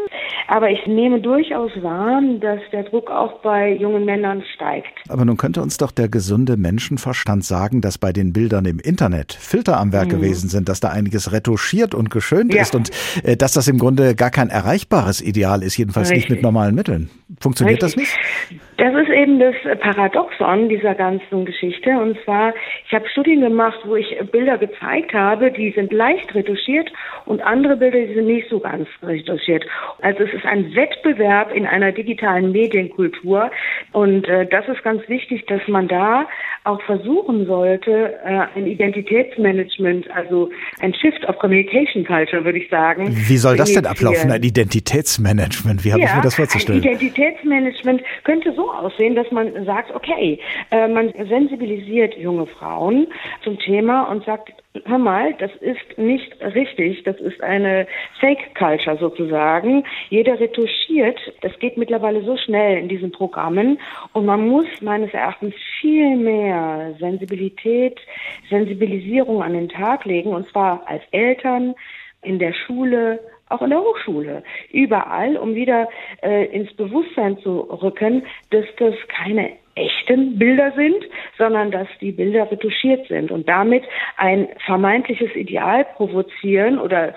aber 0.49 0.71
ich 0.71 0.87
nehme 0.87 1.21
durchaus 1.21 1.71
wahr, 1.83 2.23
dass 2.41 2.61
der 2.73 2.85
Druck 2.85 3.11
auch 3.11 3.41
bei 3.41 3.75
jungen 3.75 4.05
Männern 4.05 4.43
steigt. 4.55 4.89
Aber 5.09 5.25
nun 5.25 5.37
könnte 5.37 5.63
uns 5.63 5.77
doch 5.77 5.91
der 5.91 6.09
gesunde 6.09 6.57
Menschenverstand 6.57 7.45
sagen, 7.45 7.81
dass 7.81 7.99
bei 7.99 8.13
den 8.13 8.33
Bildern 8.33 8.65
im 8.65 8.79
Internet 8.79 9.33
Filter 9.33 9.79
am 9.79 9.93
Werk 9.93 10.07
mhm. 10.07 10.13
gewesen 10.13 10.49
sind, 10.49 10.69
dass 10.69 10.81
da 10.81 10.89
einiges 10.89 11.33
retuschiert 11.35 11.95
und 11.95 12.11
geschönt 12.11 12.55
ja. 12.55 12.62
ist 12.62 12.75
und 12.75 12.91
äh, 13.23 13.37
dass 13.37 13.53
das 13.53 13.69
im 13.69 13.79
Grunde 13.79 14.14
gar 14.14 14.31
kein 14.31 14.49
erreichbares 14.49 15.21
Ideal 15.21 15.62
ist, 15.62 15.76
jedenfalls 15.76 16.11
Richtig. 16.11 16.31
nicht 16.31 16.37
mit 16.37 16.43
normalen 16.43 16.75
Mitteln. 16.75 17.11
Funktioniert 17.41 17.83
Richtig. 17.83 18.07
das 18.07 18.50
nicht? 18.50 18.61
Das 18.76 18.93
ist 18.95 19.09
eben 19.09 19.38
das 19.38 19.55
Paradoxon 19.81 20.69
dieser 20.69 20.95
ganzen 20.95 21.45
Geschichte. 21.45 21.91
Und 21.91 22.19
zwar, 22.25 22.53
ich 22.87 22.93
habe 22.93 23.09
Studien 23.09 23.41
gemacht, 23.41 23.79
wo 23.85 23.95
ich 23.95 24.19
Bilder 24.33 24.59
gezeigt 24.59 25.14
habe, 25.14 25.53
die 25.53 25.71
sind 25.71 25.93
leicht 25.93 26.35
retuschiert 26.35 26.93
und 27.25 27.41
andere 27.41 27.76
Bilder, 27.76 27.99
die 27.99 28.14
sind 28.14 28.26
nicht 28.26 28.49
so 28.49 28.59
ganz 28.59 28.88
retuschiert. 29.03 29.64
Also 30.03 30.25
es 30.25 30.35
ist 30.35 30.45
ein 30.45 30.75
Wettbewerb 30.75 31.55
in 31.55 31.67
einer 31.67 31.93
digitalen 31.93 32.53
Medienkultur. 32.53 33.50
Und 33.93 34.29
äh, 34.29 34.47
das 34.47 34.67
ist 34.69 34.83
ganz 34.83 35.09
wichtig, 35.09 35.47
dass 35.47 35.67
man 35.69 35.87
da 35.87 36.26
auch 36.64 36.80
versuchen 36.83 37.47
sollte, 37.47 38.14
äh, 38.25 38.47
ein 38.54 38.66
Identitätsmanagement, 38.66 40.11
also 40.11 40.50
ein 40.80 40.94
Shift 40.94 41.25
of 41.28 41.38
Communication 41.38 42.04
Culture, 42.04 42.44
würde 42.44 42.59
ich 42.59 42.71
sagen. 42.71 43.09
Wie 43.11 43.37
soll 43.37 43.56
das 43.56 43.73
denn 43.73 43.87
ablaufen, 43.87 44.30
ein 44.30 44.42
Identitätsmanagement? 44.42 45.85
Wie 45.85 45.92
habe 45.92 46.02
ja, 46.02 46.09
ich 46.09 46.14
mir 46.16 46.23
das 46.23 46.35
vorzustellen? 46.37 46.83
Ein 46.83 46.85
Identitätsmanagement 46.85 48.02
könnte 48.25 48.52
so 48.54 48.73
aussehen, 48.73 49.14
dass 49.14 49.30
man 49.30 49.64
sagt, 49.66 49.94
okay, 49.94 50.40
äh, 50.71 50.88
man 50.88 51.12
sensibilisiert 51.28 52.16
junge 52.16 52.47
Frauen 52.47 53.09
zum 53.42 53.59
Thema 53.59 54.11
und 54.11 54.25
sagt, 54.25 54.52
hör 54.87 54.99
mal, 54.99 55.35
das 55.35 55.50
ist 55.61 55.99
nicht 55.99 56.33
richtig, 56.42 57.04
das 57.04 57.16
ist 57.21 57.40
eine 57.42 57.87
Fake 58.18 58.54
Culture 58.59 58.97
sozusagen. 58.99 59.85
Jeder 60.09 60.40
retuschiert, 60.40 61.18
das 61.42 61.56
geht 61.61 61.76
mittlerweile 61.76 62.25
so 62.25 62.37
schnell 62.37 62.78
in 62.78 62.88
diesen 62.88 63.12
Programmen 63.12 63.78
und 64.12 64.26
man 64.26 64.49
muss 64.49 64.66
meines 64.80 65.12
Erachtens 65.14 65.54
viel 65.85 66.17
mehr 66.17 66.95
Sensibilität, 66.99 68.00
Sensibilisierung 68.49 69.43
an 69.43 69.53
den 69.53 69.69
Tag 69.69 70.07
legen 70.07 70.31
und 70.31 70.49
zwar 70.49 70.88
als 70.88 71.03
Eltern, 71.11 71.75
in 72.23 72.38
der 72.38 72.55
Schule, 72.55 73.21
auch 73.50 73.61
in 73.61 73.69
der 73.69 73.81
Hochschule, 73.81 74.43
überall, 74.73 75.37
um 75.37 75.55
wieder 75.55 75.91
äh, 76.23 76.47
ins 76.47 76.73
Bewusstsein 76.73 77.37
zu 77.41 77.61
rücken, 77.61 78.23
dass 78.49 78.64
das 78.79 78.95
keine 79.09 79.53
echten 79.75 80.38
Bilder 80.38 80.73
sind, 80.75 81.05
sondern 81.37 81.71
dass 81.71 81.88
die 82.00 82.12
Bilder 82.12 82.50
retuschiert 82.50 83.07
sind 83.09 83.31
und 83.31 83.47
damit 83.47 83.85
ein 84.17 84.49
vermeintliches 84.64 85.37
Ideal 85.37 85.85
provozieren 85.85 86.79
oder 86.79 87.14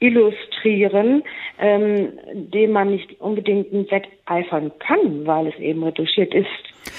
illustrieren, 0.00 1.22
ähm, 1.60 2.18
dem 2.32 2.72
man 2.72 2.90
nicht 2.90 3.20
unbedingt 3.20 3.72
wetteifern 3.92 4.72
kann, 4.80 5.24
weil 5.24 5.46
es 5.46 5.58
eben 5.60 5.84
retuschiert 5.84 6.34
ist. 6.34 6.48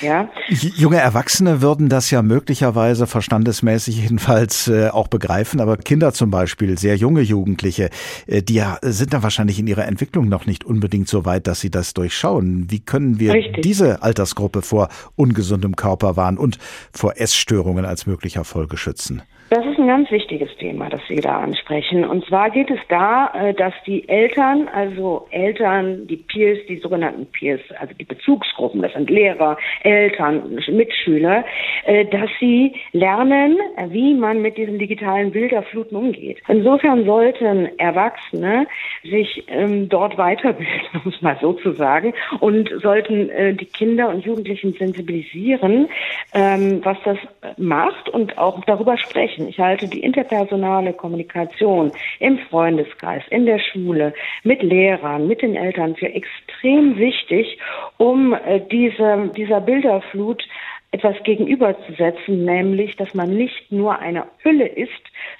Ja. 0.01 0.29
Junge 0.49 0.97
Erwachsene 0.97 1.61
würden 1.61 1.89
das 1.89 2.11
ja 2.11 2.21
möglicherweise 2.21 3.07
verstandesmäßig 3.07 3.97
jedenfalls 4.01 4.67
äh, 4.67 4.89
auch 4.89 5.07
begreifen, 5.07 5.59
aber 5.59 5.77
Kinder 5.77 6.13
zum 6.13 6.31
Beispiel, 6.31 6.77
sehr 6.77 6.95
junge 6.95 7.21
Jugendliche, 7.21 7.89
äh, 8.27 8.41
die 8.41 8.55
ja, 8.55 8.77
sind 8.81 9.13
da 9.13 9.23
wahrscheinlich 9.23 9.59
in 9.59 9.67
ihrer 9.67 9.85
Entwicklung 9.85 10.29
noch 10.29 10.45
nicht 10.45 10.63
unbedingt 10.63 11.07
so 11.07 11.25
weit, 11.25 11.47
dass 11.47 11.59
sie 11.59 11.71
das 11.71 11.93
durchschauen. 11.93 12.69
Wie 12.69 12.79
können 12.79 13.19
wir 13.19 13.33
Richtig. 13.33 13.63
diese 13.63 14.01
Altersgruppe 14.01 14.61
vor 14.61 14.89
ungesundem 15.15 15.75
Körperwahn 15.75 16.37
und 16.37 16.57
vor 16.91 17.17
Essstörungen 17.17 17.85
als 17.85 18.05
möglicher 18.05 18.43
Folge 18.43 18.77
schützen? 18.77 19.21
Das 19.49 19.65
ist 19.65 19.79
ein 19.79 19.87
ganz 19.87 20.11
wichtiges 20.11 20.55
Thema, 20.57 20.89
das 20.89 21.01
Sie 21.07 21.15
da 21.15 21.39
ansprechen. 21.39 22.05
Und 22.05 22.23
zwar 22.27 22.51
geht 22.51 22.69
es 22.69 22.79
da, 22.87 23.31
äh, 23.33 23.53
dass 23.55 23.73
die 23.87 24.07
Eltern, 24.07 24.67
also 24.67 25.25
Eltern, 25.31 26.05
die 26.05 26.17
Peers, 26.17 26.59
die 26.67 26.77
sogenannten 26.77 27.25
Peers, 27.25 27.59
also 27.79 27.91
die 27.95 28.03
Bezugsgruppen, 28.03 28.83
das 28.83 28.93
sind 28.93 29.09
Lehrer, 29.09 29.57
Eltern, 29.81 30.59
Mitschüler, 30.67 31.45
äh, 31.85 32.05
dass 32.05 32.29
sie 32.39 32.75
lernen, 32.91 33.57
wie 33.87 34.13
man 34.13 34.43
mit 34.43 34.55
diesen 34.55 34.77
digitalen 34.77 35.31
Bilderfluten 35.31 35.97
umgeht. 35.97 36.37
Insofern 36.47 37.05
sollten 37.05 37.79
Erwachsene 37.79 38.67
sich 39.01 39.45
ähm, 39.47 39.89
dort 39.89 40.15
weiterbilden, 40.19 40.89
um 41.03 41.11
es 41.11 41.19
mal 41.23 41.39
so 41.41 41.53
zu 41.53 41.71
sagen, 41.71 42.13
und 42.39 42.69
sollten 42.83 43.31
äh, 43.31 43.55
die 43.55 43.65
Kinder 43.65 44.09
und 44.09 44.23
Jugendlichen 44.23 44.73
sensibilisieren, 44.73 45.89
ähm, 46.35 46.81
was 46.83 46.97
das 47.03 47.17
macht 47.57 48.09
und 48.09 48.37
auch 48.37 48.63
darüber 48.65 48.95
sprechen 48.95 49.38
erreichen. 49.39 49.47
Ich 49.47 49.59
halte 49.59 49.87
die 49.87 50.01
interpersonale 50.01 50.93
Kommunikation 50.93 51.91
im 52.19 52.37
Freundeskreis, 52.49 53.23
in 53.29 53.45
der 53.45 53.59
Schule, 53.59 54.13
mit 54.43 54.61
Lehrern, 54.61 55.27
mit 55.27 55.41
den 55.41 55.55
Eltern 55.55 55.95
für 55.95 56.07
extrem 56.07 56.97
wichtig, 56.97 57.57
um 57.97 58.33
äh, 58.33 58.61
diese, 58.71 59.31
dieser 59.35 59.61
Bilderflut 59.61 60.43
etwas 60.91 61.15
gegenüberzusetzen, 61.23 62.45
nämlich, 62.45 62.95
dass 62.95 63.13
man 63.13 63.29
nicht 63.29 63.71
nur 63.71 63.99
eine 63.99 64.25
Hülle 64.39 64.67
ist, 64.67 64.89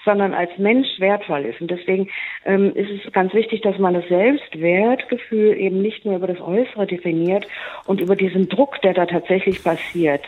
sondern 0.04 0.32
als 0.32 0.50
Mensch 0.58 0.86
wertvoll 1.00 1.44
ist. 1.44 1.60
Und 1.60 1.72
deswegen 1.72 2.08
ähm, 2.44 2.72
ist 2.76 3.04
es 3.04 3.12
ganz 3.12 3.34
wichtig, 3.34 3.60
dass 3.62 3.76
man 3.76 3.94
das 3.94 4.06
Selbstwertgefühl 4.06 5.56
eben 5.58 5.82
nicht 5.82 6.04
nur 6.04 6.14
über 6.14 6.28
das 6.28 6.40
Äußere 6.40 6.86
definiert 6.86 7.48
und 7.86 8.00
über 8.00 8.14
diesen 8.14 8.48
Druck, 8.48 8.80
der 8.82 8.94
da 8.94 9.06
tatsächlich 9.06 9.64
passiert. 9.64 10.22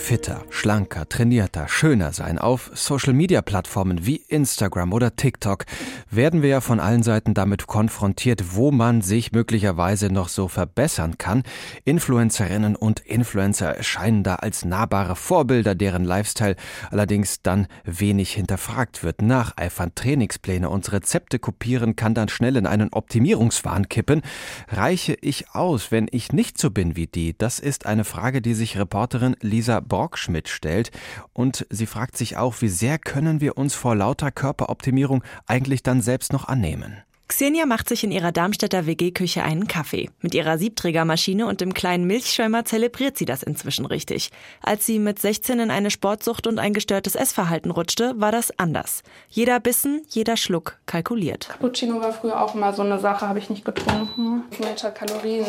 Fitter, 0.00 0.44
schlanker, 0.50 1.08
trainierter, 1.08 1.68
schöner 1.68 2.12
sein. 2.12 2.38
Auf 2.38 2.70
Social-Media-Plattformen 2.74 4.06
wie 4.06 4.16
Instagram 4.16 4.92
oder 4.92 5.14
TikTok 5.14 5.66
werden 6.10 6.42
wir 6.42 6.48
ja 6.48 6.60
von 6.60 6.80
allen 6.80 7.02
Seiten 7.02 7.34
damit 7.34 7.66
konfrontiert, 7.66 8.56
wo 8.56 8.72
man 8.72 9.02
sich 9.02 9.30
möglicherweise 9.32 10.10
noch 10.10 10.28
so 10.28 10.48
verbessern 10.48 11.18
kann. 11.18 11.42
Influencerinnen 11.84 12.74
und 12.74 13.00
Influencer 13.00 13.76
erscheinen 13.76 14.24
da 14.24 14.36
als 14.36 14.64
nahbare 14.64 15.14
Vorbilder, 15.14 15.74
deren 15.74 16.04
Lifestyle 16.04 16.56
allerdings 16.90 17.42
dann 17.42 17.68
wenig 17.84 18.32
hinterfragt 18.32 19.04
wird. 19.04 19.22
Nacheifern, 19.22 19.94
Trainingspläne 19.94 20.70
und 20.70 20.90
Rezepte 20.90 21.38
kopieren 21.38 21.94
kann 21.94 22.14
dann 22.14 22.28
schnell 22.28 22.56
in 22.56 22.66
einen 22.66 22.92
Optimierungswahn 22.92 23.88
kippen. 23.88 24.22
Reiche 24.68 25.16
ich 25.20 25.50
aus, 25.54 25.92
wenn 25.92 26.08
ich 26.10 26.32
nicht 26.32 26.58
so 26.58 26.70
bin 26.70 26.96
wie 26.96 27.06
die? 27.06 27.36
Das 27.36 27.60
ist 27.60 27.86
eine 27.86 28.04
Frage, 28.04 28.40
die 28.40 28.54
sich 28.54 28.78
Reporterin 28.78 29.36
Lisa 29.40 29.80
Borg 29.90 30.10
Brockschmidt 30.10 30.48
stellt. 30.48 30.90
Und 31.32 31.66
sie 31.70 31.86
fragt 31.86 32.16
sich 32.16 32.36
auch, 32.36 32.60
wie 32.60 32.68
sehr 32.68 32.98
können 32.98 33.40
wir 33.40 33.56
uns 33.56 33.74
vor 33.74 33.94
lauter 33.94 34.32
Körperoptimierung 34.32 35.22
eigentlich 35.46 35.82
dann 35.82 36.00
selbst 36.00 36.32
noch 36.32 36.48
annehmen? 36.48 37.02
Xenia 37.30 37.64
macht 37.64 37.88
sich 37.88 38.02
in 38.02 38.10
ihrer 38.10 38.32
Darmstädter 38.32 38.86
WG-Küche 38.86 39.44
einen 39.44 39.68
Kaffee. 39.68 40.10
Mit 40.20 40.34
ihrer 40.34 40.58
Siebträgermaschine 40.58 41.46
und 41.46 41.60
dem 41.60 41.74
kleinen 41.74 42.04
Milchschäumer 42.04 42.64
zelebriert 42.64 43.16
sie 43.16 43.24
das 43.24 43.44
inzwischen 43.44 43.86
richtig. 43.86 44.32
Als 44.62 44.84
sie 44.84 44.98
mit 44.98 45.20
16 45.20 45.60
in 45.60 45.70
eine 45.70 45.92
Sportsucht 45.92 46.48
und 46.48 46.58
ein 46.58 46.74
gestörtes 46.74 47.14
Essverhalten 47.14 47.70
rutschte, 47.70 48.14
war 48.16 48.32
das 48.32 48.58
anders. 48.58 49.04
Jeder 49.28 49.60
Bissen, 49.60 50.02
jeder 50.08 50.36
Schluck 50.36 50.78
kalkuliert. 50.86 51.48
Cappuccino 51.50 52.00
war 52.00 52.12
früher 52.12 52.42
auch 52.42 52.56
immer 52.56 52.72
so 52.72 52.82
eine 52.82 52.98
Sache, 52.98 53.28
habe 53.28 53.38
ich 53.38 53.48
nicht 53.48 53.64
getrunken. 53.64 54.42
Hat 54.82 54.94
Kalorien 54.96 55.46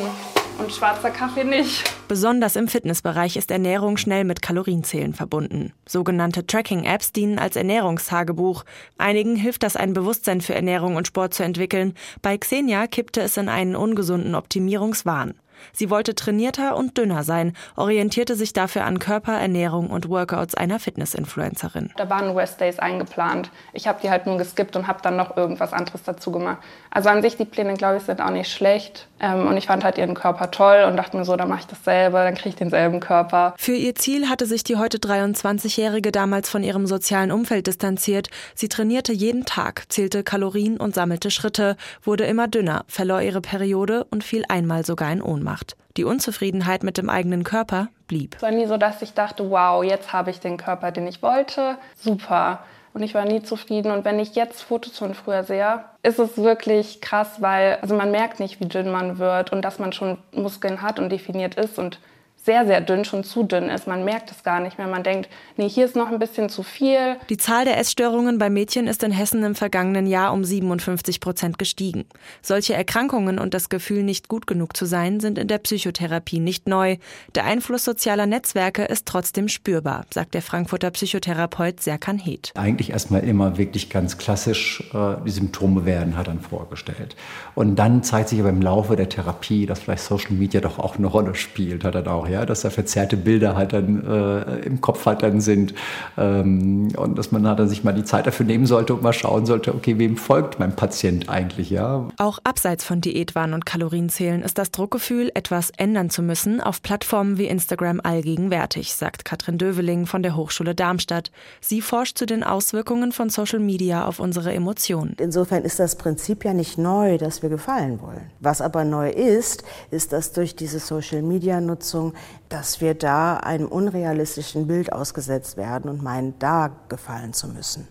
und 0.59 0.71
schwarzer 0.71 1.09
Kaffee 1.09 1.45
nicht. 1.45 1.83
Besonders 2.07 2.57
im 2.57 2.67
Fitnessbereich 2.67 3.37
ist 3.37 3.49
Ernährung 3.49 3.97
schnell 3.97 4.25
mit 4.25 4.41
Kalorienzählen 4.41 5.13
verbunden. 5.13 5.73
Sogenannte 5.87 6.45
Tracking-Apps 6.45 7.13
dienen 7.13 7.39
als 7.39 7.55
Ernährungstagebuch. 7.55 8.65
Einigen 8.97 9.35
hilft 9.35 9.63
das, 9.63 9.75
ein 9.75 9.93
Bewusstsein 9.93 10.41
für 10.41 10.53
Ernährung 10.53 10.97
und 10.97 11.07
Sport 11.07 11.33
zu 11.33 11.43
entwickeln 11.43 11.70
entwickeln. 11.71 11.93
Bei 12.21 12.37
Xenia 12.37 12.87
kippte 12.87 13.21
es 13.21 13.37
in 13.37 13.49
einen 13.49 13.75
ungesunden 13.75 14.35
Optimierungswahn. 14.35 15.35
Sie 15.73 15.89
wollte 15.89 16.15
trainierter 16.15 16.75
und 16.75 16.97
dünner 16.97 17.23
sein, 17.23 17.53
orientierte 17.75 18.35
sich 18.35 18.53
dafür 18.53 18.85
an 18.85 18.99
Körper, 18.99 19.33
Ernährung 19.33 19.89
und 19.89 20.09
Workouts 20.09 20.55
einer 20.55 20.79
Fitness-Influencerin. 20.79 21.91
Da 21.97 22.09
waren 22.09 22.35
Rest-Days 22.35 22.79
eingeplant. 22.79 23.51
Ich 23.73 23.87
habe 23.87 23.99
die 24.01 24.09
halt 24.09 24.25
nur 24.25 24.37
geskippt 24.37 24.75
und 24.75 24.87
habe 24.87 24.99
dann 25.01 25.15
noch 25.15 25.37
irgendwas 25.37 25.73
anderes 25.73 26.03
dazu 26.03 26.31
gemacht. 26.31 26.57
Also 26.89 27.09
an 27.09 27.21
sich, 27.21 27.37
die 27.37 27.45
Pläne, 27.45 27.75
glaube 27.75 27.97
ich, 27.97 28.03
sind 28.03 28.21
auch 28.21 28.31
nicht 28.31 28.51
schlecht. 28.51 29.07
Ähm, 29.19 29.47
und 29.47 29.57
ich 29.57 29.67
fand 29.67 29.83
halt 29.83 29.97
ihren 29.97 30.15
Körper 30.15 30.51
toll 30.51 30.85
und 30.87 30.97
dachte 30.97 31.15
mir 31.15 31.25
so, 31.25 31.35
dann 31.35 31.47
mache 31.49 31.61
ich 31.61 31.67
dasselbe, 31.67 32.17
dann 32.17 32.35
kriege 32.35 32.49
ich 32.49 32.55
denselben 32.55 32.99
Körper. 32.99 33.53
Für 33.57 33.75
ihr 33.75 33.95
Ziel 33.95 34.29
hatte 34.29 34.45
sich 34.45 34.63
die 34.63 34.77
heute 34.77 34.97
23-Jährige 34.97 36.11
damals 36.11 36.49
von 36.49 36.63
ihrem 36.63 36.87
sozialen 36.87 37.31
Umfeld 37.31 37.67
distanziert. 37.67 38.29
Sie 38.55 38.67
trainierte 38.67 39.13
jeden 39.13 39.45
Tag, 39.45 39.85
zählte 39.89 40.23
Kalorien 40.23 40.77
und 40.77 40.95
sammelte 40.95 41.31
Schritte, 41.31 41.77
wurde 42.03 42.25
immer 42.25 42.47
dünner, 42.47 42.83
verlor 42.87 43.21
ihre 43.21 43.41
Periode 43.41 44.05
und 44.09 44.23
fiel 44.23 44.43
einmal 44.49 44.85
sogar 44.85 45.11
in 45.11 45.21
Ohnmacht 45.21 45.50
gemacht. 45.51 45.75
Die 45.97 46.05
Unzufriedenheit 46.05 46.83
mit 46.83 46.97
dem 46.97 47.09
eigenen 47.09 47.43
Körper 47.43 47.89
blieb. 48.07 48.35
Es 48.37 48.41
war 48.41 48.51
nie 48.51 48.65
so, 48.65 48.77
dass 48.77 49.01
ich 49.01 49.13
dachte, 49.13 49.49
wow, 49.49 49.83
jetzt 49.83 50.13
habe 50.13 50.29
ich 50.31 50.39
den 50.39 50.57
Körper, 50.57 50.91
den 50.91 51.05
ich 51.07 51.21
wollte. 51.21 51.77
Super. 51.99 52.59
Und 52.93 53.03
ich 53.03 53.13
war 53.13 53.25
nie 53.25 53.41
zufrieden. 53.41 53.91
Und 53.91 54.05
wenn 54.05 54.19
ich 54.19 54.35
jetzt 54.35 54.61
Fotos 54.61 54.97
von 54.97 55.13
früher 55.13 55.43
sehe, 55.43 55.83
ist 56.03 56.19
es 56.19 56.37
wirklich 56.37 57.01
krass, 57.01 57.41
weil 57.41 57.77
also 57.81 57.95
man 57.95 58.11
merkt 58.11 58.39
nicht, 58.39 58.59
wie 58.59 58.67
dünn 58.67 58.89
man 58.89 59.17
wird 59.17 59.51
und 59.51 59.61
dass 59.63 59.79
man 59.79 59.93
schon 59.93 60.17
Muskeln 60.31 60.81
hat 60.81 60.99
und 60.99 61.09
definiert 61.09 61.55
ist. 61.55 61.77
Und 61.77 61.99
sehr, 62.43 62.65
sehr 62.65 62.81
dünn, 62.81 63.05
schon 63.05 63.23
zu 63.23 63.43
dünn 63.43 63.69
ist. 63.69 63.87
Man 63.87 64.03
merkt 64.03 64.31
es 64.31 64.43
gar 64.43 64.59
nicht 64.59 64.77
mehr. 64.77 64.87
Man 64.87 65.03
denkt, 65.03 65.29
nee, 65.57 65.69
hier 65.69 65.85
ist 65.85 65.95
noch 65.95 66.11
ein 66.11 66.19
bisschen 66.19 66.49
zu 66.49 66.63
viel. 66.63 67.17
Die 67.29 67.37
Zahl 67.37 67.65
der 67.65 67.77
Essstörungen 67.77 68.39
bei 68.39 68.49
Mädchen 68.49 68.87
ist 68.87 69.03
in 69.03 69.11
Hessen 69.11 69.43
im 69.43 69.55
vergangenen 69.55 70.07
Jahr 70.07 70.33
um 70.33 70.43
57 70.43 71.19
Prozent 71.19 71.59
gestiegen. 71.59 72.05
Solche 72.41 72.73
Erkrankungen 72.73 73.37
und 73.37 73.53
das 73.53 73.69
Gefühl, 73.69 74.03
nicht 74.03 74.27
gut 74.27 74.47
genug 74.47 74.75
zu 74.75 74.85
sein, 74.85 75.19
sind 75.19 75.37
in 75.37 75.47
der 75.47 75.59
Psychotherapie 75.59 76.39
nicht 76.39 76.67
neu. 76.67 76.97
Der 77.35 77.45
Einfluss 77.45 77.85
sozialer 77.85 78.25
Netzwerke 78.25 78.85
ist 78.85 79.05
trotzdem 79.05 79.47
spürbar, 79.47 80.05
sagt 80.11 80.33
der 80.33 80.41
Frankfurter 80.41 80.89
Psychotherapeut 80.91 81.81
Serkan 81.81 82.17
Hed. 82.17 82.51
Eigentlich 82.55 82.89
erstmal 82.89 83.23
immer 83.23 83.57
wirklich 83.57 83.89
ganz 83.89 84.17
klassisch 84.17 84.83
äh, 84.93 85.15
die 85.25 85.31
Symptome 85.31 85.85
werden 85.85 86.17
halt 86.17 86.27
dann 86.27 86.39
vorgestellt. 86.39 87.15
Und 87.55 87.75
dann 87.75 88.03
zeigt 88.03 88.29
sich 88.29 88.39
aber 88.39 88.49
im 88.49 88.61
Laufe 88.61 88.95
der 88.95 89.09
Therapie, 89.09 89.65
dass 89.65 89.79
vielleicht 89.79 90.03
Social 90.03 90.31
Media 90.31 90.61
doch 90.61 90.79
auch 90.79 90.97
eine 90.97 91.07
Rolle 91.07 91.35
spielt, 91.35 91.83
hat 91.83 91.95
er 91.95 92.07
auch 92.11 92.27
ja, 92.31 92.45
dass 92.45 92.61
da 92.61 92.69
verzerrte 92.69 93.17
Bilder 93.17 93.55
halt 93.55 93.73
dann 93.73 94.05
äh, 94.05 94.59
im 94.65 94.81
Kopf 94.81 95.05
halt 95.05 95.21
dann 95.23 95.41
sind 95.41 95.73
ähm, 96.17 96.89
und 96.97 97.17
dass 97.17 97.31
man 97.31 97.47
halt 97.47 97.59
dann 97.59 97.69
sich 97.69 97.83
mal 97.83 97.93
die 97.93 98.03
Zeit 98.03 98.27
dafür 98.27 98.45
nehmen 98.45 98.65
sollte 98.65 98.93
und 98.93 99.03
mal 99.03 99.13
schauen 99.13 99.45
sollte, 99.45 99.73
okay, 99.75 99.99
wem 99.99 100.17
folgt 100.17 100.59
mein 100.59 100.75
Patient 100.75 101.29
eigentlich, 101.29 101.69
ja. 101.69 102.07
Auch 102.17 102.39
abseits 102.43 102.83
von 102.83 103.01
Diätwahn 103.01 103.53
und 103.53 103.65
Kalorienzählen 103.65 104.41
ist 104.41 104.57
das 104.57 104.71
Druckgefühl, 104.71 105.31
etwas 105.35 105.71
ändern 105.77 106.09
zu 106.09 106.21
müssen, 106.21 106.61
auf 106.61 106.81
Plattformen 106.81 107.37
wie 107.37 107.45
Instagram 107.45 108.01
allgegenwärtig, 108.03 108.93
sagt 108.95 109.25
Katrin 109.25 109.57
Döveling 109.57 110.05
von 110.05 110.23
der 110.23 110.35
Hochschule 110.35 110.75
Darmstadt. 110.75 111.31
Sie 111.59 111.81
forscht 111.81 112.17
zu 112.17 112.25
den 112.25 112.43
Auswirkungen 112.43 113.11
von 113.11 113.29
Social 113.29 113.59
Media 113.59 114.05
auf 114.05 114.19
unsere 114.19 114.53
Emotionen. 114.53 115.15
Insofern 115.19 115.63
ist 115.63 115.79
das 115.79 115.95
Prinzip 115.95 116.45
ja 116.45 116.53
nicht 116.53 116.77
neu, 116.77 117.17
dass 117.17 117.41
wir 117.41 117.49
gefallen 117.49 118.01
wollen. 118.01 118.31
Was 118.39 118.61
aber 118.61 118.83
neu 118.83 119.09
ist, 119.09 119.63
ist, 119.89 120.13
dass 120.13 120.31
durch 120.31 120.55
diese 120.55 120.79
Social 120.79 121.21
Media 121.21 121.61
Nutzung 121.61 122.13
dass 122.49 122.81
wir 122.81 122.93
da 122.93 123.37
einem 123.37 123.67
unrealistischen 123.67 124.67
Bild 124.67 124.91
ausgesetzt 124.91 125.57
werden 125.57 125.89
und 125.89 126.03
meinen, 126.03 126.37
da 126.39 126.71
gefallen 126.89 127.33
zu 127.33 127.47
müssen. 127.47 127.87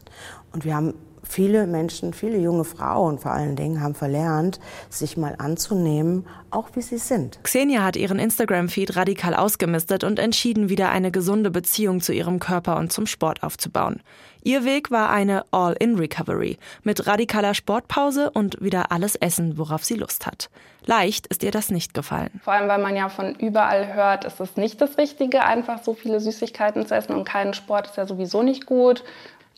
Und 0.52 0.64
wir 0.64 0.74
haben 0.74 0.94
viele 1.22 1.66
Menschen, 1.66 2.12
viele 2.12 2.38
junge 2.38 2.64
Frauen 2.64 3.18
vor 3.18 3.32
allen 3.32 3.56
Dingen 3.56 3.80
haben 3.80 3.94
verlernt, 3.94 4.60
sich 4.88 5.16
mal 5.16 5.34
anzunehmen, 5.38 6.26
auch 6.50 6.70
wie 6.74 6.82
sie 6.82 6.98
sind. 6.98 7.38
Xenia 7.42 7.82
hat 7.84 7.96
ihren 7.96 8.18
Instagram-Feed 8.18 8.96
radikal 8.96 9.34
ausgemistet 9.34 10.04
und 10.04 10.18
entschieden, 10.18 10.68
wieder 10.68 10.90
eine 10.90 11.10
gesunde 11.10 11.50
Beziehung 11.50 12.00
zu 12.00 12.12
ihrem 12.12 12.40
Körper 12.40 12.76
und 12.76 12.92
zum 12.92 13.06
Sport 13.06 13.42
aufzubauen. 13.42 14.02
Ihr 14.42 14.64
Weg 14.64 14.90
war 14.90 15.10
eine 15.10 15.44
All-in-Recovery 15.50 16.58
mit 16.82 17.06
radikaler 17.06 17.54
Sportpause 17.54 18.30
und 18.30 18.60
wieder 18.62 18.90
alles 18.90 19.16
essen, 19.16 19.58
worauf 19.58 19.84
sie 19.84 19.94
Lust 19.94 20.26
hat. 20.26 20.48
Leicht 20.86 21.26
ist 21.26 21.42
ihr 21.42 21.50
das 21.50 21.70
nicht 21.70 21.92
gefallen. 21.92 22.40
Vor 22.42 22.54
allem, 22.54 22.68
weil 22.68 22.80
man 22.80 22.96
ja 22.96 23.08
von 23.08 23.34
überall 23.34 23.92
hört, 23.92 24.24
es 24.24 24.40
ist 24.40 24.56
nicht 24.56 24.80
das 24.80 24.96
Richtige, 24.96 25.44
einfach 25.44 25.82
so 25.82 25.94
viele 25.94 26.20
Süßigkeiten 26.20 26.86
zu 26.86 26.94
essen 26.94 27.14
und 27.14 27.24
keinen 27.24 27.52
Sport 27.52 27.88
ist 27.88 27.96
ja 27.96 28.06
sowieso 28.06 28.42
nicht 28.42 28.64
gut. 28.64 29.04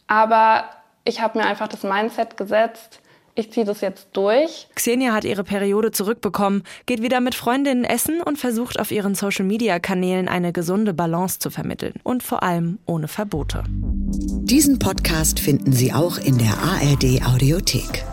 Aber 0.09 0.65
ich 1.05 1.21
habe 1.21 1.39
mir 1.39 1.47
einfach 1.47 1.69
das 1.69 1.85
Mindset 1.85 2.37
gesetzt, 2.37 3.02
ich 3.35 3.51
ziehe 3.51 3.65
das 3.65 3.81
jetzt 3.81 4.09
durch. 4.13 4.69
Xenia 4.75 5.13
hat 5.13 5.25
ihre 5.25 5.45
Periode 5.45 5.91
zurückbekommen, 5.91 6.63
geht 6.87 7.03
wieder 7.03 7.21
mit 7.21 7.35
Freundinnen 7.35 7.85
essen 7.85 8.21
und 8.21 8.39
versucht 8.39 8.79
auf 8.79 8.91
ihren 8.91 9.15
Social-Media-Kanälen 9.15 10.29
eine 10.29 10.53
gesunde 10.53 10.93
Balance 10.93 11.39
zu 11.39 11.51
vermitteln. 11.51 11.95
Und 12.03 12.23
vor 12.23 12.43
allem 12.43 12.79
ohne 12.87 13.09
Verbote. 13.09 13.65
Diesen 13.69 14.79
Podcast 14.79 15.41
finden 15.41 15.73
Sie 15.73 15.93
auch 15.93 16.19
in 16.19 16.39
der 16.39 16.59
ARD 16.59 17.25
Audiothek. 17.25 18.05